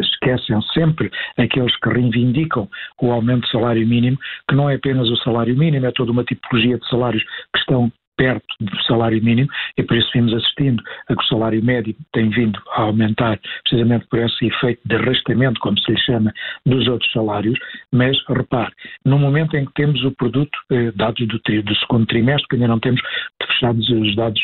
esquecem 0.00 0.60
sempre 0.72 1.10
aqueles 1.36 1.76
que 1.80 1.88
reivindicam 1.88 2.68
o 3.02 3.10
aumento 3.12 3.44
de 3.44 3.50
salário 3.50 3.86
mínimo, 3.86 4.18
que 4.48 4.54
não 4.54 4.70
é 4.70 4.76
apenas 4.76 5.08
o 5.08 5.16
salário 5.18 5.56
mínimo, 5.56 5.86
é 5.86 5.92
toda 5.92 6.12
uma 6.12 6.24
tipologia 6.24 6.78
de 6.78 6.88
salários 6.88 7.22
que 7.52 7.58
estão 7.58 7.92
perto 8.16 8.46
do 8.60 8.82
salário 8.84 9.22
mínimo 9.22 9.48
e 9.76 9.82
por 9.82 9.96
isso 9.96 10.10
vimos 10.12 10.32
assistindo 10.32 10.82
a 11.08 11.14
que 11.14 11.22
o 11.22 11.26
salário 11.26 11.64
médio 11.64 11.94
tem 12.12 12.30
vindo 12.30 12.60
a 12.72 12.82
aumentar 12.82 13.38
precisamente 13.62 14.06
por 14.06 14.18
esse 14.18 14.46
efeito 14.46 14.80
de 14.84 14.96
arrastamento, 14.96 15.60
como 15.60 15.78
se 15.80 15.92
lhe 15.92 15.98
chama, 15.98 16.32
dos 16.66 16.86
outros 16.88 17.10
salários, 17.12 17.58
mas 17.92 18.16
repare, 18.28 18.72
no 19.04 19.18
momento 19.18 19.56
em 19.56 19.64
que 19.64 19.72
temos 19.74 20.02
o 20.04 20.12
produto, 20.12 20.56
eh, 20.70 20.92
dados 20.92 21.26
do, 21.26 21.38
do 21.38 21.76
segundo 21.76 22.06
trimestre, 22.06 22.48
que 22.48 22.56
ainda 22.56 22.68
não 22.68 22.80
temos 22.80 23.00
fechados 23.42 23.88
os 23.88 24.16
dados 24.16 24.40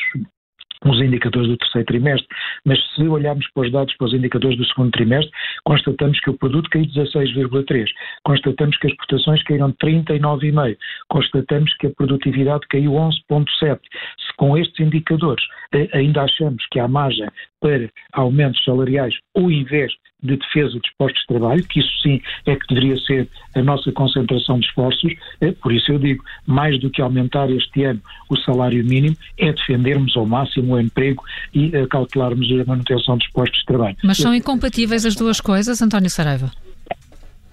os 0.84 1.00
indicadores 1.00 1.48
do 1.48 1.56
terceiro 1.56 1.86
trimestre, 1.86 2.26
mas 2.64 2.78
se 2.94 3.02
olharmos 3.02 3.46
para 3.52 3.66
os 3.66 3.72
dados, 3.72 3.94
para 3.96 4.06
os 4.06 4.14
indicadores 4.14 4.56
do 4.56 4.64
segundo 4.66 4.90
trimestre, 4.92 5.30
constatamos 5.64 6.18
que 6.20 6.30
o 6.30 6.38
produto 6.38 6.70
caiu 6.70 6.86
16,3%, 6.86 7.86
constatamos 8.24 8.78
que 8.78 8.86
as 8.86 8.92
exportações 8.92 9.42
caíram 9.44 9.72
39,5%, 9.74 10.76
constatamos 11.08 11.74
que 11.76 11.86
a 11.86 11.90
produtividade 11.90 12.66
caiu 12.68 12.92
11,7%. 12.92 13.78
Se 13.80 14.36
com 14.36 14.56
estes 14.56 14.80
indicadores 14.80 15.44
eh, 15.74 15.88
ainda 15.92 16.22
achamos 16.22 16.64
que 16.70 16.80
há 16.80 16.88
margem 16.88 17.28
para 17.60 17.90
aumentos 18.12 18.62
salariais 18.64 19.14
ou 19.34 19.50
invés 19.50 19.92
de 20.22 20.36
defesa 20.36 20.78
dos 20.78 20.90
postos 20.98 21.20
de 21.22 21.26
trabalho, 21.28 21.64
que 21.64 21.80
isso 21.80 21.90
sim 22.02 22.20
é 22.46 22.56
que 22.56 22.66
deveria 22.68 22.96
ser 23.04 23.28
a 23.54 23.62
nossa 23.62 23.90
concentração 23.92 24.58
de 24.58 24.66
esforços, 24.66 25.12
é, 25.40 25.52
por 25.52 25.72
isso 25.72 25.90
eu 25.92 25.98
digo, 25.98 26.24
mais 26.46 26.78
do 26.80 26.90
que 26.90 27.00
aumentar 27.00 27.50
este 27.50 27.84
ano 27.84 28.00
o 28.28 28.36
salário 28.36 28.84
mínimo, 28.84 29.16
é 29.38 29.52
defendermos 29.52 30.16
ao 30.16 30.26
máximo 30.26 30.74
o 30.74 30.80
emprego 30.80 31.22
e 31.54 31.70
cautelarmos 31.88 32.50
a 32.52 32.64
manutenção 32.64 33.16
dos 33.16 33.28
postos 33.28 33.60
de 33.60 33.66
trabalho. 33.66 33.96
Mas 34.02 34.18
são 34.18 34.34
incompatíveis 34.34 35.04
as 35.04 35.14
duas 35.14 35.40
coisas, 35.40 35.80
António 35.82 36.10
Saraiva? 36.10 36.50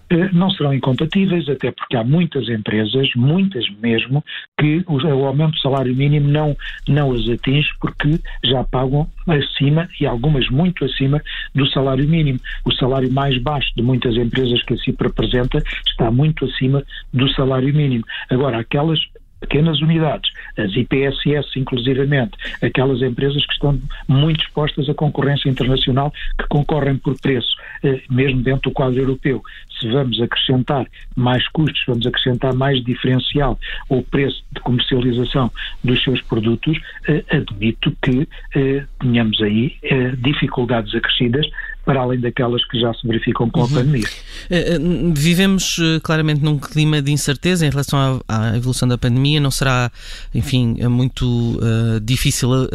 Eh, 0.10 0.30
não 0.32 0.50
serão 0.50 0.74
incompatíveis, 0.74 1.50
até 1.50 1.72
porque 1.72 1.98
há 1.98 2.04
muitas 2.04 2.48
empresas, 2.48 3.10
muitas 3.16 3.70
mesmo, 3.82 4.24
que 4.58 4.84
o, 4.88 5.26
aumento 5.26 5.52
do 5.52 5.60
salário 5.60 5.94
mínimo 5.94 6.30
não, 6.30 6.56
não 6.88 7.14
as 7.14 7.28
atinge 7.28 7.70
porque 7.82 8.20
já 8.44 8.64
pagam 8.64 9.08
acima, 9.28 9.90
e 10.00 10.06
algumas 10.06 10.48
muito 10.50 10.86
acima, 10.86 11.22
do 11.54 11.68
salário 11.68 12.08
mínimo. 12.08 12.40
O 12.64 12.74
salário 12.74 13.12
mais 13.12 13.38
baixo 13.42 13.70
de 13.76 13.84
muitas 13.84 14.16
empresas 14.16 14.64
que 14.64 14.76
assim 14.76 14.96
representa 14.98 15.62
está 15.88 16.10
muito 16.10 16.46
acima 16.46 16.84
do 17.14 17.30
salário 17.34 17.74
mínimo. 17.74 18.06
Agora, 18.30 18.60
aquelas 18.60 19.00
pequenas 19.40 19.82
unidades, 19.82 20.32
as 20.58 20.76
IPSS 20.76 21.58
inclusivamente, 21.58 22.32
aquelas 22.62 23.02
empresas 23.02 23.46
que 23.46 23.54
estão 23.54 23.80
muito 24.08 24.42
expostas 24.42 24.90
à 24.90 24.94
concorrência 24.94 25.50
internacional, 25.50 26.12
que 26.38 26.48
concorrem 26.48 26.98
por 26.98 27.20
preço, 27.20 27.56
eh, 27.84 28.02
mesmo 28.10 28.42
dentro 28.42 28.70
do 28.70 28.72
quadro 28.72 29.00
europeu. 29.00 29.42
Se 29.80 29.88
vamos 29.90 30.20
acrescentar 30.20 30.88
mais 31.16 31.48
custos, 31.50 31.84
vamos 31.88 32.06
acrescentar 32.06 32.54
mais 32.54 32.84
diferencial 32.84 33.60
ou 33.90 34.02
preço 34.04 34.44
de 34.52 34.60
comercialização 34.62 35.52
dos 35.84 36.04
seus 36.04 36.22
produtos, 36.22 36.78
eh, 37.08 37.24
admito 37.30 37.96
que 38.02 38.28
eh, 38.56 38.84
tenhamos 39.00 39.42
aí 39.42 39.78
dificuldades 40.20 40.94
acrescidas 40.96 41.46
para 41.88 42.02
além 42.02 42.20
daquelas 42.20 42.66
que 42.68 42.78
já 42.78 42.94
se 42.94 43.08
verificam 43.08 43.50
com 43.50 43.62
a 43.62 43.64
uhum. 43.64 43.70
pandemia. 43.70 44.08
Vivemos 45.16 45.78
claramente 46.04 46.44
num 46.44 46.60
clima 46.60 47.02
de 47.02 47.14
incerteza 47.14 47.66
em 47.66 47.70
relação 47.70 48.22
à, 48.28 48.50
à 48.52 48.58
evolução 48.58 48.86
da 48.90 48.98
pandemia. 48.98 49.40
Não 49.40 49.50
será, 49.50 49.90
enfim, 50.36 50.76
muito 50.90 51.26
uh, 51.26 52.02
difícil 52.02 52.50
uh, 52.52 52.68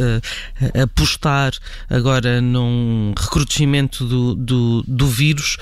apostar 0.83 1.53
agora 1.91 2.41
num 2.41 3.13
recrudescimento 3.19 4.07
do, 4.07 4.35
do, 4.35 4.83
do 4.89 5.07
vírus. 5.07 5.59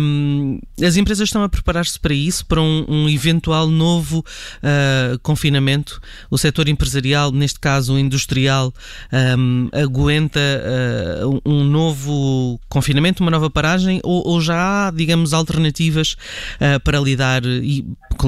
Um, 0.00 0.58
as 0.82 0.96
empresas 0.96 1.28
estão 1.28 1.42
a 1.42 1.50
preparar-se 1.50 2.00
para 2.00 2.14
isso, 2.14 2.46
para 2.46 2.62
um, 2.62 2.86
um 2.88 3.08
eventual 3.10 3.68
novo 3.68 4.20
uh, 4.20 5.18
confinamento. 5.18 6.00
O 6.30 6.38
setor 6.38 6.66
empresarial, 6.66 7.30
neste 7.30 7.60
caso 7.60 7.92
o 7.92 7.98
industrial, 7.98 8.72
um, 9.38 9.68
aguenta 9.70 10.40
um 11.44 11.62
novo 11.62 12.58
confinamento 12.70 12.85
confinamento, 12.86 13.22
uma 13.22 13.30
nova 13.30 13.50
paragem, 13.50 14.00
ou, 14.04 14.22
ou 14.24 14.40
já 14.40 14.54
há, 14.86 14.90
digamos, 14.92 15.34
alternativas 15.34 16.12
uh, 16.60 16.80
para 16.84 16.98
lidar 17.00 17.42
e 17.44 17.84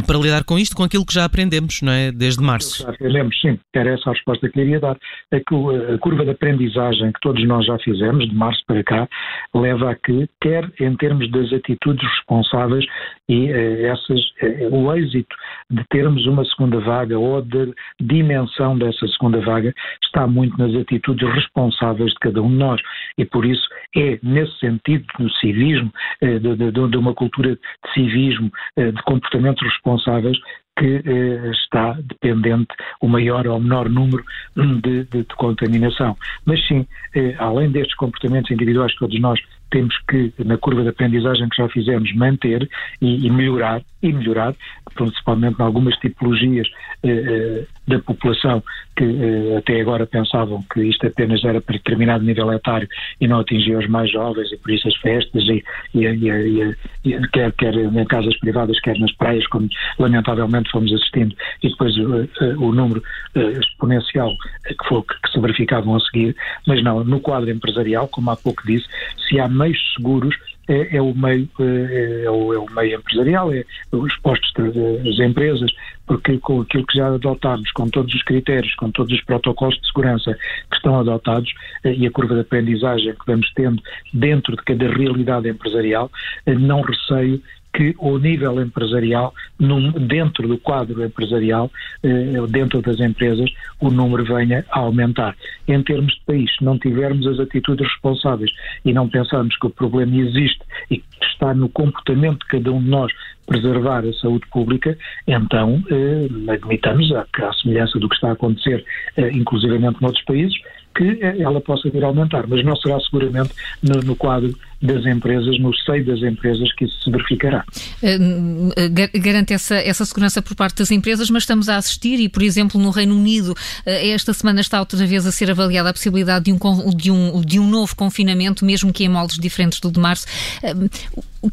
para 0.06 0.18
lidar 0.18 0.44
com 0.44 0.58
isto, 0.58 0.76
com 0.76 0.82
aquilo 0.82 1.06
que 1.06 1.14
já 1.14 1.24
aprendemos, 1.24 1.80
não 1.80 1.92
é? 1.92 2.10
Desde 2.10 2.42
março. 2.42 2.82
Já 2.82 2.90
aprendemos, 2.90 3.40
sim. 3.40 3.58
Era 3.74 3.94
essa 3.94 4.10
a 4.10 4.12
resposta 4.12 4.48
que 4.48 4.54
queria 4.54 4.80
dar. 4.80 4.96
É 5.32 5.38
que 5.38 5.54
a 5.94 5.98
curva 5.98 6.24
de 6.24 6.30
aprendizagem 6.30 7.12
que 7.12 7.20
todos 7.20 7.46
nós 7.46 7.64
já 7.66 7.78
fizemos, 7.78 8.28
de 8.28 8.34
março 8.34 8.62
para 8.66 8.82
cá, 8.82 9.08
leva 9.54 9.92
a 9.92 9.94
que, 9.94 10.28
quer 10.40 10.70
em 10.80 10.96
termos 10.96 11.30
das 11.30 11.52
atitudes 11.52 12.02
responsáveis 12.16 12.84
e 13.28 13.50
eh, 13.50 13.82
essas, 13.88 14.20
eh, 14.42 14.68
o 14.70 14.92
êxito 14.94 15.34
de 15.70 15.84
termos 15.90 16.26
uma 16.26 16.44
segunda 16.44 16.80
vaga 16.80 17.18
ou 17.18 17.42
de 17.42 17.74
dimensão 18.00 18.78
dessa 18.78 19.06
segunda 19.08 19.40
vaga 19.40 19.74
está 20.02 20.26
muito 20.26 20.56
nas 20.58 20.74
atitudes 20.74 21.28
responsáveis 21.34 22.10
de 22.12 22.18
cada 22.20 22.42
um 22.42 22.48
de 22.48 22.56
nós. 22.56 22.80
E 23.18 23.24
por 23.24 23.44
isso 23.44 23.68
é 23.96 24.18
nesse 24.22 24.58
sentido 24.58 25.04
do 25.18 25.30
civismo, 25.34 25.92
eh, 26.20 26.38
de, 26.38 26.56
de, 26.56 26.70
de 26.70 26.96
uma 26.96 27.14
cultura 27.14 27.54
de 27.54 27.92
civismo, 27.92 28.50
de 28.76 29.02
comportamentos 29.02 29.62
responsáveis, 29.62 30.38
que 30.78 31.02
eh, 31.04 31.50
está 31.50 31.98
dependente 32.04 32.68
o 33.00 33.08
maior 33.08 33.46
ou 33.48 33.60
menor 33.60 33.88
número 33.88 34.24
de, 34.56 35.04
de, 35.04 35.24
de 35.24 35.34
contaminação. 35.36 36.16
Mas 36.46 36.64
sim, 36.66 36.86
eh, 37.14 37.34
além 37.38 37.70
destes 37.70 37.96
comportamentos 37.96 38.50
individuais 38.50 38.92
que 38.92 39.00
todos 39.00 39.20
nós 39.20 39.40
temos 39.70 39.96
que, 40.08 40.32
na 40.44 40.56
curva 40.56 40.82
de 40.82 40.88
aprendizagem 40.88 41.48
que 41.48 41.56
já 41.56 41.68
fizemos, 41.68 42.14
manter 42.14 42.68
e, 43.00 43.26
e 43.26 43.30
melhorar, 43.30 43.82
e 44.02 44.12
melhorar, 44.12 44.54
principalmente 44.94 45.58
em 45.58 45.62
algumas 45.62 45.96
tipologias 45.96 46.68
eh, 47.02 47.10
eh, 47.10 47.66
da 47.88 47.98
população 48.00 48.62
que 48.96 49.04
eh, 49.04 49.56
até 49.56 49.80
agora 49.80 50.06
pensavam 50.06 50.62
que 50.72 50.82
isto 50.82 51.06
apenas 51.06 51.42
era 51.44 51.60
para 51.60 51.76
determinado 51.76 52.24
nível 52.24 52.52
etário 52.52 52.88
e 53.20 53.26
não 53.26 53.40
atingia 53.40 53.78
os 53.78 53.88
mais 53.88 54.10
jovens, 54.10 54.52
e 54.52 54.56
por 54.56 54.70
isso 54.70 54.86
as 54.88 54.96
festas, 54.96 55.42
e, 55.44 55.64
e, 55.94 56.04
e, 56.04 56.76
e 57.04 57.28
quer, 57.28 57.52
quer 57.52 57.74
em 57.74 58.04
casas 58.06 58.36
privadas, 58.38 58.78
quer 58.80 58.98
nas 58.98 59.12
praias, 59.12 59.46
como 59.46 59.68
lamentavelmente 59.98 60.70
fomos 60.70 60.92
assistindo, 60.92 61.34
e 61.62 61.68
depois 61.68 61.96
uh, 61.96 62.28
uh, 62.40 62.64
o 62.64 62.72
número 62.72 63.02
uh, 63.36 63.60
exponencial 63.60 64.30
que, 64.66 64.88
foi, 64.88 65.02
que 65.02 65.30
se 65.32 65.40
verificavam 65.40 65.94
a 65.94 66.00
seguir, 66.00 66.36
mas 66.66 66.82
não, 66.82 67.04
no 67.04 67.20
quadro 67.20 67.50
empresarial, 67.50 68.08
como 68.08 68.30
há 68.30 68.36
pouco 68.36 68.62
disse, 68.66 68.86
se 69.28 69.38
há 69.38 69.48
meios 69.48 69.78
seguros 69.96 70.36
é, 70.68 70.96
é, 70.96 71.02
o 71.02 71.14
meio, 71.14 71.48
é, 71.60 72.24
é, 72.24 72.30
o, 72.30 72.52
é, 72.52 72.58
o, 72.58 72.66
meio 72.70 72.98
empresarial, 72.98 73.52
é 73.52 73.64
os 73.90 74.16
postos 74.18 74.52
das 74.54 75.18
empresas, 75.18 75.70
porque 76.06 76.38
com 76.38 76.60
aquilo 76.60 76.86
que 76.86 76.98
já 76.98 77.08
adotámos, 77.08 77.70
com 77.72 77.88
todos 77.88 78.14
os 78.14 78.22
critérios, 78.22 78.74
com 78.74 78.90
todos 78.90 79.12
os 79.12 79.24
protocolos 79.24 79.78
de 79.80 79.86
segurança 79.86 80.36
que 80.70 80.76
estão 80.76 80.98
adotados 80.98 81.52
eh, 81.84 81.94
e 81.94 82.06
a 82.06 82.10
curva 82.10 82.34
de 82.34 82.40
aprendizagem 82.40 83.12
que 83.12 83.26
vamos 83.26 83.50
tendo 83.54 83.82
dentro 84.12 84.56
de 84.56 84.62
cada 84.62 84.88
realidade 84.88 85.48
empresarial, 85.48 86.10
eh, 86.46 86.54
não 86.54 86.80
receio 86.82 87.42
que 87.78 87.94
o 87.98 88.18
nível 88.18 88.60
empresarial, 88.60 89.32
num, 89.56 89.92
dentro 89.92 90.48
do 90.48 90.58
quadro 90.58 91.04
empresarial, 91.04 91.70
eh, 92.02 92.44
dentro 92.48 92.82
das 92.82 92.98
empresas, 92.98 93.48
o 93.78 93.88
número 93.88 94.24
venha 94.24 94.64
a 94.72 94.80
aumentar. 94.80 95.36
Em 95.68 95.80
termos 95.84 96.12
de 96.12 96.20
país, 96.26 96.50
se 96.56 96.64
não 96.64 96.76
tivermos 96.76 97.24
as 97.28 97.38
atitudes 97.38 97.86
responsáveis 97.86 98.50
e 98.84 98.92
não 98.92 99.08
pensarmos 99.08 99.56
que 99.56 99.68
o 99.68 99.70
problema 99.70 100.16
existe 100.16 100.58
e 100.90 100.98
que 100.98 101.26
está 101.26 101.54
no 101.54 101.68
comportamento 101.68 102.40
de 102.40 102.46
cada 102.46 102.72
um 102.72 102.82
de 102.82 102.88
nós 102.88 103.12
preservar 103.46 104.04
a 104.04 104.12
saúde 104.14 104.44
pública, 104.50 104.98
então 105.28 105.80
eh, 105.88 106.52
admitamos, 106.52 107.12
a, 107.12 107.20
à 107.20 107.52
semelhança 107.62 107.96
do 108.00 108.08
que 108.08 108.16
está 108.16 108.30
a 108.30 108.32
acontecer, 108.32 108.84
eh, 109.16 109.30
inclusivamente 109.30 110.02
noutros 110.02 110.24
países, 110.24 110.58
que 110.98 111.24
eh, 111.24 111.40
ela 111.40 111.60
possa 111.60 111.88
vir 111.88 112.02
a 112.02 112.08
aumentar, 112.08 112.44
mas 112.48 112.64
não 112.64 112.74
será 112.74 112.98
seguramente 112.98 113.50
no, 113.80 114.02
no, 114.02 114.16
quadro 114.16 114.52
das 114.82 115.06
empresas, 115.06 115.58
no 115.60 115.72
seio 115.74 116.04
das 116.04 116.20
empresas 116.22 116.72
que 116.74 116.86
isso 116.86 117.04
se 117.04 117.10
verificará. 117.10 117.64
Uh, 118.02 119.20
garante 119.20 119.54
essa, 119.54 119.76
essa 119.76 120.04
segurança 120.04 120.42
por 120.42 120.56
parte 120.56 120.78
das 120.78 120.90
empresas, 120.90 121.30
mas 121.30 121.44
estamos 121.44 121.68
a 121.68 121.76
assistir 121.76 122.18
e, 122.18 122.28
por 122.28 122.42
exemplo, 122.42 122.80
no 122.80 122.90
Reino 122.90 123.14
Unido, 123.14 123.52
uh, 123.52 123.56
esta 123.86 124.34
semana 124.34 124.60
está 124.60 124.80
outra 124.80 125.06
vez 125.06 125.24
a 125.24 125.30
ser 125.30 125.52
avaliada 125.52 125.90
a 125.90 125.92
possibilidade 125.92 126.46
de 126.46 126.52
um, 126.52 126.58
de 126.90 127.10
um, 127.12 127.40
de 127.42 127.60
um 127.60 127.68
novo 127.68 127.94
confinamento, 127.94 128.64
mesmo 128.64 128.92
que 128.92 129.04
em 129.04 129.08
moldes 129.08 129.38
diferentes 129.38 129.78
do 129.78 129.92
de 129.92 130.00
março. 130.00 130.26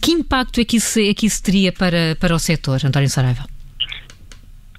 Que 0.02 0.12
impacto 0.12 0.60
é 0.60 0.66
que 0.66 0.78
isso, 0.78 1.00
é 1.00 1.14
que 1.14 1.28
isso 1.28 1.42
teria 1.44 1.72
para, 1.72 2.18
para 2.20 2.36
o 2.36 2.40
setor, 2.40 2.82
António 2.84 3.10
Saraiva? 3.10 3.55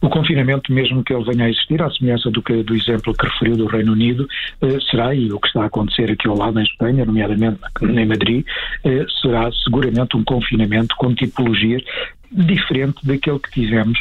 O 0.07 0.09
confinamento, 0.09 0.73
mesmo 0.73 1.03
que 1.03 1.13
ele 1.13 1.25
venha 1.25 1.47
a 1.47 1.51
existir, 1.51 1.83
à 1.83 1.91
semelhança 1.91 2.31
do, 2.31 2.41
que, 2.41 2.63
do 2.63 2.77
exemplo 2.77 3.13
que 3.13 3.27
referiu 3.27 3.57
do 3.57 3.67
Reino 3.67 3.91
Unido, 3.91 4.29
eh, 4.63 4.79
será, 4.89 5.13
e 5.13 5.33
o 5.33 5.41
que 5.41 5.49
está 5.49 5.65
a 5.65 5.67
acontecer 5.67 6.09
aqui 6.13 6.29
ao 6.29 6.37
lado 6.37 6.61
em 6.61 6.63
Espanha, 6.63 7.05
nomeadamente 7.05 7.59
em 7.83 8.07
Madrid, 8.07 8.47
eh, 8.85 9.05
será 9.21 9.51
seguramente 9.65 10.17
um 10.17 10.23
confinamento 10.23 10.95
com 10.97 11.13
tipologias 11.13 11.83
diferente 12.31 13.05
daquele 13.05 13.41
que 13.41 13.51
tivemos 13.51 13.99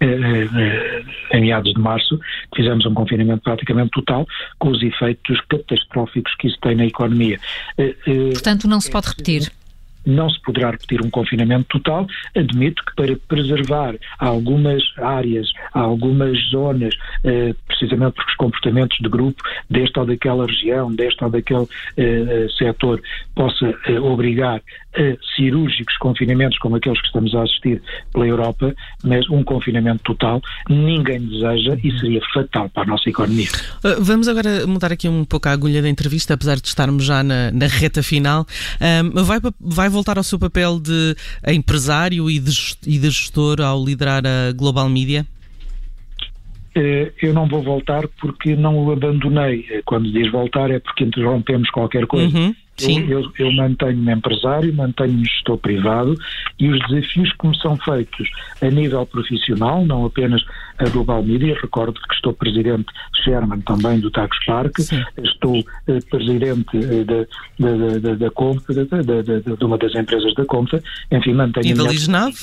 eh, 0.00 0.06
eh, 0.06 1.04
em 1.36 1.42
meados 1.42 1.74
de 1.74 1.78
março, 1.78 2.18
fizemos 2.56 2.86
um 2.86 2.94
confinamento 2.94 3.42
praticamente 3.42 3.90
total, 3.90 4.26
com 4.58 4.70
os 4.70 4.82
efeitos 4.82 5.38
catastróficos 5.50 6.34
que 6.36 6.48
isso 6.48 6.56
tem 6.62 6.74
na 6.74 6.86
economia. 6.86 7.38
Eh, 7.76 7.94
Portanto, 8.32 8.66
não 8.66 8.80
se 8.80 8.90
pode 8.90 9.08
repetir 9.08 9.52
não 10.06 10.28
se 10.30 10.40
poderá 10.42 10.70
repetir 10.70 11.04
um 11.04 11.10
confinamento 11.10 11.66
total. 11.68 12.06
Admito 12.34 12.82
que 12.84 12.94
para 12.94 13.16
preservar 13.28 13.96
algumas 14.18 14.82
áreas, 14.98 15.48
algumas 15.72 16.38
zonas, 16.50 16.94
eh, 17.24 17.54
precisamente 17.80 18.14
porque 18.14 18.30
os 18.30 18.36
comportamentos 18.36 18.98
de 19.00 19.08
grupo 19.08 19.42
desta 19.68 20.00
ou 20.00 20.06
daquela 20.06 20.46
região, 20.46 20.92
desta 20.94 21.24
ou 21.24 21.30
daquele 21.30 21.66
eh 21.96 22.46
setor, 22.58 23.00
possa 23.34 23.74
eh, 23.86 23.98
obrigar 23.98 24.60
a 24.94 25.36
cirúrgicos 25.36 25.96
confinamentos 25.98 26.58
como 26.58 26.76
aqueles 26.76 27.00
que 27.00 27.06
estamos 27.06 27.34
a 27.34 27.42
assistir 27.42 27.80
pela 28.12 28.26
Europa, 28.26 28.74
mas 29.04 29.28
um 29.30 29.42
confinamento 29.42 30.02
total 30.02 30.40
ninguém 30.68 31.20
deseja 31.20 31.76
e 31.82 31.98
seria 31.98 32.20
fatal 32.34 32.68
para 32.68 32.82
a 32.82 32.86
nossa 32.86 33.08
economia. 33.08 33.48
Vamos 34.00 34.28
agora 34.28 34.66
mudar 34.66 34.92
aqui 34.92 35.08
um 35.08 35.24
pouco 35.24 35.48
a 35.48 35.52
agulha 35.52 35.80
da 35.80 35.88
entrevista, 35.88 36.34
apesar 36.34 36.56
de 36.56 36.66
estarmos 36.66 37.04
já 37.04 37.22
na, 37.22 37.50
na 37.52 37.66
reta 37.66 38.02
final. 38.02 38.46
Um, 38.80 39.24
vai, 39.24 39.38
vai 39.60 39.88
voltar 39.88 40.18
ao 40.18 40.24
seu 40.24 40.38
papel 40.38 40.80
de 40.80 41.14
empresário 41.46 42.28
e 42.28 42.38
de, 42.38 42.52
e 42.86 42.98
de 42.98 43.10
gestor 43.10 43.60
ao 43.60 43.82
liderar 43.84 44.22
a 44.26 44.52
Global 44.52 44.88
Media? 44.88 45.24
Eh, 46.74 47.12
eu 47.20 47.34
não 47.34 47.46
vou 47.46 47.62
voltar 47.62 48.06
porque 48.20 48.54
não 48.54 48.78
o 48.78 48.92
abandonei. 48.92 49.66
Eh, 49.70 49.82
quando 49.84 50.10
diz 50.10 50.30
voltar 50.30 50.70
é 50.70 50.78
porque 50.78 51.04
interrompemos 51.04 51.70
qualquer 51.70 52.06
coisa. 52.06 52.36
Uhum. 52.36 52.54
Sim. 52.80 53.06
Eu, 53.10 53.20
eu, 53.20 53.32
eu 53.38 53.52
mantenho-me 53.52 54.12
empresário, 54.12 54.72
mantenho-me 54.72 55.24
gestor 55.26 55.58
privado 55.58 56.16
e 56.58 56.68
os 56.68 56.78
desafios 56.88 57.30
que 57.34 57.46
me 57.46 57.56
são 57.58 57.76
feitos 57.76 58.28
a 58.62 58.70
nível 58.70 59.04
profissional, 59.04 59.84
não 59.84 60.06
apenas 60.06 60.42
a 60.78 60.88
Global 60.88 61.22
Media, 61.22 61.56
recordo 61.60 62.00
que 62.00 62.14
estou 62.14 62.32
presidente 62.32 62.86
Sherman 63.22 63.60
também 63.60 64.00
do 64.00 64.10
Tagus 64.10 64.38
Park, 64.46 64.78
Sim. 64.78 65.04
estou 65.22 65.62
eh, 65.88 65.98
presidente 66.10 66.78
eh, 66.78 67.04
da, 67.04 67.26
da, 67.58 67.98
da, 67.98 68.14
da 68.14 68.30
Compta, 68.30 68.72
de 68.72 69.64
uma 69.64 69.76
das 69.76 69.94
empresas 69.94 70.34
da 70.34 70.44
Compta, 70.46 70.82
enfim, 71.10 71.34
mantenho... 71.34 71.66
E 71.66 71.74
da 71.74 71.82
Lisnave? 71.82 72.36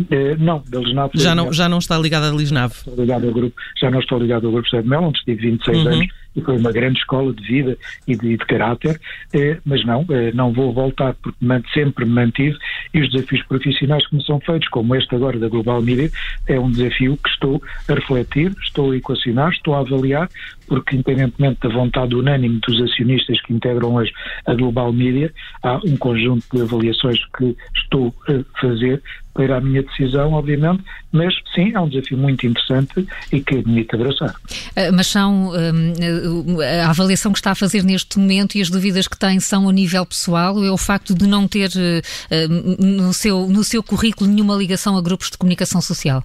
Uh, 0.00 0.36
não, 0.38 0.62
da 0.68 0.78
Lisnave. 0.78 1.12
Já 1.14 1.34
não, 1.34 1.52
já 1.52 1.68
não 1.68 1.78
está 1.78 1.98
ligado 1.98 2.24
à 2.24 2.30
Lisnave? 2.30 2.74
Ligado 2.96 3.26
ao 3.26 3.32
grupo, 3.32 3.54
já 3.80 3.90
não 3.90 4.00
estou 4.00 4.18
ligado 4.18 4.46
ao 4.46 4.52
grupo 4.52 4.68
José 4.68 4.82
de 4.82 4.88
Mel, 4.88 5.02
onde 5.02 5.18
estive 5.18 5.50
26 5.50 5.78
uhum. 5.78 5.92
anos 5.92 6.08
e 6.36 6.40
foi 6.40 6.56
uma 6.56 6.72
grande 6.72 6.98
escola 6.98 7.32
de 7.32 7.42
vida 7.42 7.76
e 8.06 8.16
de, 8.16 8.36
de 8.36 8.46
caráter, 8.46 9.00
eh, 9.32 9.58
mas 9.64 9.84
não, 9.84 10.06
eh, 10.10 10.32
não 10.32 10.52
vou 10.52 10.72
voltar 10.72 11.14
porque 11.14 11.38
sempre 11.74 12.04
me 12.04 12.12
mantive 12.12 12.56
e 12.92 13.00
os 13.00 13.10
desafios 13.10 13.42
profissionais 13.46 14.06
que 14.06 14.16
me 14.16 14.24
são 14.24 14.40
feitos, 14.40 14.68
como 14.68 14.94
este 14.94 15.14
agora 15.14 15.38
da 15.38 15.48
Global 15.48 15.80
Media, 15.82 16.10
é 16.46 16.58
um 16.58 16.70
desafio 16.70 17.16
que 17.16 17.28
estou 17.28 17.62
a 17.88 17.94
refletir, 17.94 18.54
estou 18.62 18.90
a 18.90 18.96
equacionar, 18.96 19.50
estou 19.52 19.74
a 19.74 19.80
avaliar, 19.80 20.28
porque 20.66 20.96
independentemente 20.96 21.60
da 21.62 21.68
vontade 21.68 22.14
unânime 22.14 22.60
dos 22.66 22.80
acionistas 22.80 23.40
que 23.42 23.52
integram 23.52 23.94
hoje 23.94 24.12
a 24.46 24.54
Global 24.54 24.92
Media, 24.92 25.32
há 25.62 25.76
um 25.84 25.96
conjunto 25.96 26.44
de 26.52 26.62
avaliações 26.62 27.18
que 27.36 27.56
estou 27.74 28.14
a 28.28 28.60
fazer 28.60 29.02
para 29.32 29.56
a 29.56 29.60
minha 29.60 29.82
decisão, 29.82 30.32
obviamente, 30.32 30.82
mas 31.12 31.34
sim, 31.54 31.72
é 31.74 31.80
um 31.80 31.88
desafio 31.88 32.18
muito 32.18 32.46
interessante 32.46 33.06
e 33.32 33.40
que 33.40 33.58
admito 33.58 33.96
abraçar. 33.96 34.30
Uh, 34.30 34.92
mas 34.92 35.06
são 35.06 35.50
uh, 35.50 36.60
a 36.84 36.90
avaliação 36.90 37.32
que 37.32 37.38
está 37.38 37.52
a 37.52 37.54
fazer 37.54 37.82
neste 37.82 38.18
momento 38.18 38.56
e 38.56 38.60
as 38.60 38.68
dúvidas 38.68 39.06
que 39.06 39.18
tem 39.18 39.38
são 39.40 39.68
a 39.68 39.72
nível 39.72 40.04
pessoal, 40.04 40.62
é 40.64 40.70
o 40.70 40.76
facto 40.76 41.14
de 41.14 41.26
não 41.26 41.46
ter 41.46 41.70
uh, 41.70 42.79
no, 42.80 43.12
seu, 43.12 43.46
no 43.48 43.62
seu 43.62 43.82
currículo 43.82 44.30
nenhuma 44.30 44.56
ligação 44.56 44.96
a 44.96 45.02
grupos 45.02 45.30
de 45.30 45.38
comunicação 45.38 45.80
social? 45.80 46.24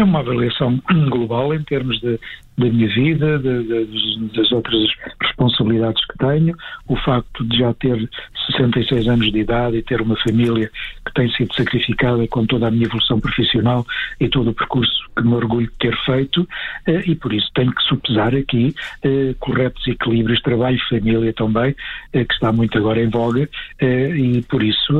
É 0.00 0.02
uma 0.02 0.20
avaliação 0.20 0.80
global 1.10 1.52
em 1.52 1.62
termos 1.62 2.00
de 2.00 2.18
da 2.60 2.68
minha 2.68 2.88
vida, 2.88 3.38
de, 3.38 3.64
de, 3.64 4.36
das 4.36 4.52
outras 4.52 4.76
responsabilidades 5.22 6.04
que 6.04 6.18
tenho, 6.18 6.54
o 6.86 6.96
facto 6.96 7.44
de 7.44 7.58
já 7.58 7.72
ter 7.74 8.08
66 8.52 9.08
anos 9.08 9.32
de 9.32 9.38
idade 9.38 9.78
e 9.78 9.82
ter 9.82 10.02
uma 10.02 10.16
família 10.16 10.70
que 11.06 11.14
tem 11.14 11.30
sido 11.32 11.54
sacrificada 11.54 12.26
com 12.28 12.44
toda 12.44 12.68
a 12.68 12.70
minha 12.70 12.84
evolução 12.84 13.18
profissional 13.18 13.86
e 14.20 14.28
todo 14.28 14.50
o 14.50 14.54
percurso 14.54 14.92
que 15.16 15.22
me 15.22 15.34
orgulho 15.34 15.66
de 15.66 15.72
ter 15.78 15.96
feito, 16.04 16.46
eh, 16.86 17.02
e 17.06 17.14
por 17.14 17.32
isso 17.32 17.48
tenho 17.54 17.74
que 17.74 17.82
supesar 17.82 18.34
aqui 18.34 18.74
eh, 19.02 19.34
corretos 19.40 19.86
equilíbrios 19.88 20.40
trabalho-família 20.42 21.32
também, 21.32 21.74
eh, 22.12 22.24
que 22.24 22.34
está 22.34 22.52
muito 22.52 22.76
agora 22.78 23.02
em 23.02 23.08
voga, 23.08 23.48
e 23.80 24.42
por 24.48 24.62
isso 24.62 24.92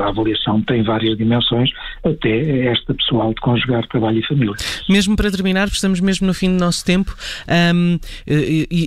a 0.00 0.08
avaliação 0.08 0.60
tem 0.62 0.82
várias 0.82 1.16
dimensões, 1.16 1.70
até 2.04 2.66
esta 2.66 2.94
pessoal 2.94 3.30
de 3.30 3.40
conjugar 3.40 3.86
trabalho 3.86 4.18
e 4.18 4.26
família. 4.26 4.33
Mesmo 4.88 5.16
para 5.16 5.30
terminar, 5.30 5.68
estamos 5.68 6.00
mesmo 6.00 6.26
no 6.26 6.34
fim 6.34 6.48
do 6.50 6.58
nosso 6.58 6.84
tempo, 6.84 7.14
um, 7.74 7.98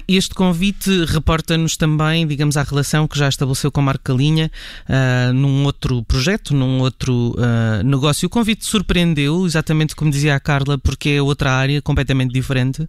este 0.07 0.33
convite 0.33 1.05
reporta-nos 1.05 1.77
também, 1.77 2.25
digamos, 2.27 2.57
à 2.57 2.63
relação 2.63 3.07
que 3.07 3.17
já 3.17 3.27
estabeleceu 3.27 3.71
com 3.71 3.81
Marco 3.81 4.03
Calinha 4.03 4.51
uh, 4.89 5.33
num 5.33 5.65
outro 5.65 6.03
projeto, 6.03 6.53
num 6.53 6.79
outro 6.79 7.35
uh, 7.37 7.83
negócio. 7.83 8.27
O 8.27 8.29
convite 8.29 8.65
surpreendeu, 8.65 9.45
exatamente 9.45 9.95
como 9.95 10.11
dizia 10.11 10.35
a 10.35 10.39
Carla, 10.39 10.77
porque 10.77 11.09
é 11.09 11.21
outra 11.21 11.51
área 11.51 11.81
completamente 11.81 12.31
diferente? 12.33 12.87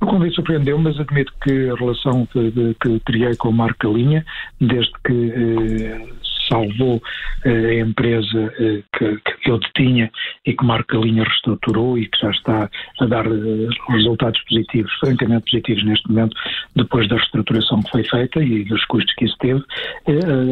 O 0.00 0.06
convite 0.06 0.34
surpreendeu, 0.34 0.78
mas 0.78 0.98
admito 0.98 1.32
que 1.42 1.70
a 1.70 1.74
relação 1.74 2.26
que, 2.26 2.76
que 2.80 3.00
criei 3.00 3.34
com 3.36 3.48
o 3.48 3.52
Marco 3.52 3.78
Calinha, 3.78 4.24
desde 4.60 4.92
que 5.06 5.30
eh, 5.30 6.08
salvou 6.48 7.02
eh, 7.44 7.50
a 7.50 7.80
empresa 7.80 8.52
eh, 8.58 8.82
que, 8.96 9.16
que 9.42 9.50
eu 9.50 9.58
detinha 9.58 10.10
e 10.46 10.52
que 10.52 10.64
Marco 10.64 10.96
Linha 10.96 11.24
reestruturou 11.24 11.98
e 11.98 12.06
que 12.06 12.18
já 12.18 12.30
está 12.30 12.70
a 13.00 13.06
dar 13.06 13.26
eh, 13.26 13.68
resultados 13.88 14.40
positivos, 14.42 14.92
francamente 14.94 15.50
positivos 15.50 15.84
neste 15.84 16.08
momento, 16.08 16.36
depois 16.76 17.08
da 17.08 17.16
reestruturação 17.16 17.82
que 17.82 17.90
foi 17.90 18.04
feita 18.04 18.42
e 18.42 18.64
dos 18.64 18.84
custos 18.86 19.14
que 19.14 19.24
isso 19.24 19.36
teve. 19.38 19.62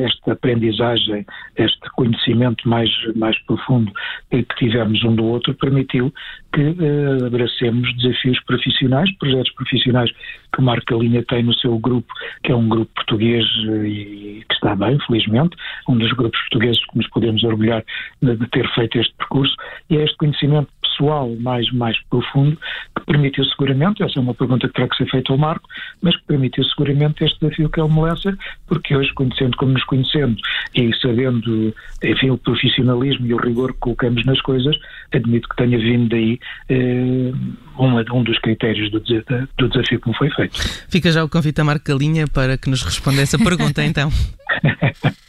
Esta 0.05 0.33
aprendizagem, 0.33 1.26
este 1.57 1.90
conhecimento 1.94 2.68
mais, 2.68 2.90
mais 3.14 3.38
profundo 3.44 3.92
que 4.31 4.44
tivemos 4.57 5.02
um 5.05 5.14
do 5.14 5.24
outro 5.24 5.55
permitiu 5.55 6.12
que 6.52 6.76
abracemos 7.24 7.94
desafios 7.96 8.38
profissionais, 8.44 9.10
projetos 9.18 9.52
profissionais 9.52 10.10
que 10.54 10.62
Marco 10.62 10.98
Linha 10.98 11.24
tem 11.24 11.42
no 11.42 11.54
seu 11.54 11.78
grupo, 11.78 12.12
que 12.44 12.52
é 12.52 12.54
um 12.54 12.68
grupo 12.68 12.90
português 12.94 13.44
e 13.84 14.44
que 14.46 14.54
está 14.54 14.74
bem, 14.76 14.98
felizmente, 15.06 15.56
um 15.88 15.96
dos 15.96 16.12
grupos 16.12 16.38
portugueses 16.42 16.84
que 16.86 16.98
nos 16.98 17.08
podemos 17.08 17.42
orgulhar 17.44 17.82
de 18.20 18.46
ter 18.48 18.68
feito 18.74 18.98
este 18.98 19.14
percurso, 19.16 19.54
e 19.88 19.96
é 19.96 20.04
este 20.04 20.16
conhecimento 20.16 20.68
pessoal 20.92 21.35
mais, 21.40 21.70
mais 21.72 21.96
profundo 22.09 22.57
que 22.96 23.07
permitiu 23.07 23.44
seguramente, 23.44 24.02
essa 24.02 24.18
é 24.18 24.22
uma 24.22 24.35
pergunta 24.35 24.68
que 24.68 24.74
terá 24.74 24.88
que 24.88 24.96
ser 24.96 25.11
feita 25.11 25.33
ao 25.33 25.38
Marco, 25.38 25.68
mas 26.00 26.16
que 26.16 26.22
permitiu 26.24 26.64
seguramente 26.64 27.24
este 27.24 27.38
desafio 27.40 27.68
que 27.68 27.81
é 27.81 27.83
o 27.83 27.88
Molesser, 27.88 28.37
porque 28.66 28.94
hoje, 28.94 29.12
conhecendo 29.14 29.57
como 29.57 29.72
nos 29.72 29.85
conhecemos 29.85 30.40
e 30.74 30.94
sabendo, 31.00 31.74
enfim, 32.02 32.31
o 32.31 32.38
profissionalismo 32.38 33.26
e 33.26 33.35
o 33.35 33.38
rigor 33.38 33.72
que 33.72 33.81
colocamos 33.81 34.24
nas 34.24 34.40
coisas, 34.42 34.76
admito 35.12 35.48
que 35.48 35.57
tenha 35.57 35.78
vindo 35.78 36.09
daí 36.09 36.38
eh, 36.68 37.33
um, 37.78 38.18
um 38.18 38.22
dos 38.22 38.38
critérios 38.38 38.90
do, 38.90 39.00
do 39.00 39.68
desafio 39.68 40.00
que 40.00 40.09
me 40.09 40.16
foi 40.16 40.31
feito. 40.31 40.59
Fica 40.88 41.11
já 41.11 41.24
o 41.24 41.28
convite 41.28 41.61
a 41.61 41.64
Marco 41.64 41.85
Galinha 41.87 42.26
para 42.28 42.57
que 42.57 42.68
nos 42.68 42.83
responda 42.83 43.22
essa 43.22 43.38
pergunta, 43.38 43.83
então. 43.85 44.11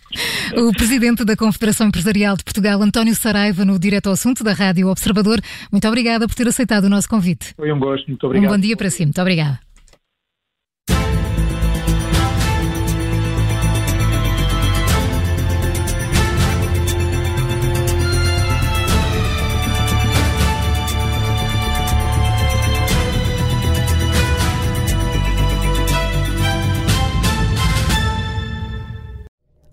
o 0.55 0.71
presidente 0.71 1.25
da 1.25 1.35
Confederação 1.35 1.87
Empresarial 1.87 2.37
de 2.37 2.43
Portugal, 2.43 2.81
António 2.81 3.15
Saraiva, 3.15 3.65
no 3.65 3.79
Direto 3.79 4.07
ao 4.07 4.13
Assunto 4.13 4.43
da 4.43 4.53
Rádio 4.53 4.87
Observador. 4.87 5.39
Muito 5.71 5.87
obrigada 5.87 6.27
por 6.27 6.35
ter 6.35 6.47
aceitado 6.47 6.85
o 6.85 6.89
nosso 6.89 7.09
convite. 7.09 7.53
Foi 7.55 7.71
um 7.71 7.79
gosto, 7.79 8.07
muito 8.07 8.25
obrigado. 8.25 8.49
Um 8.49 8.55
bom 8.55 8.61
dia 8.61 8.75
para 8.75 8.89
si, 8.89 9.03
muito 9.03 9.21
obrigada. 9.21 9.59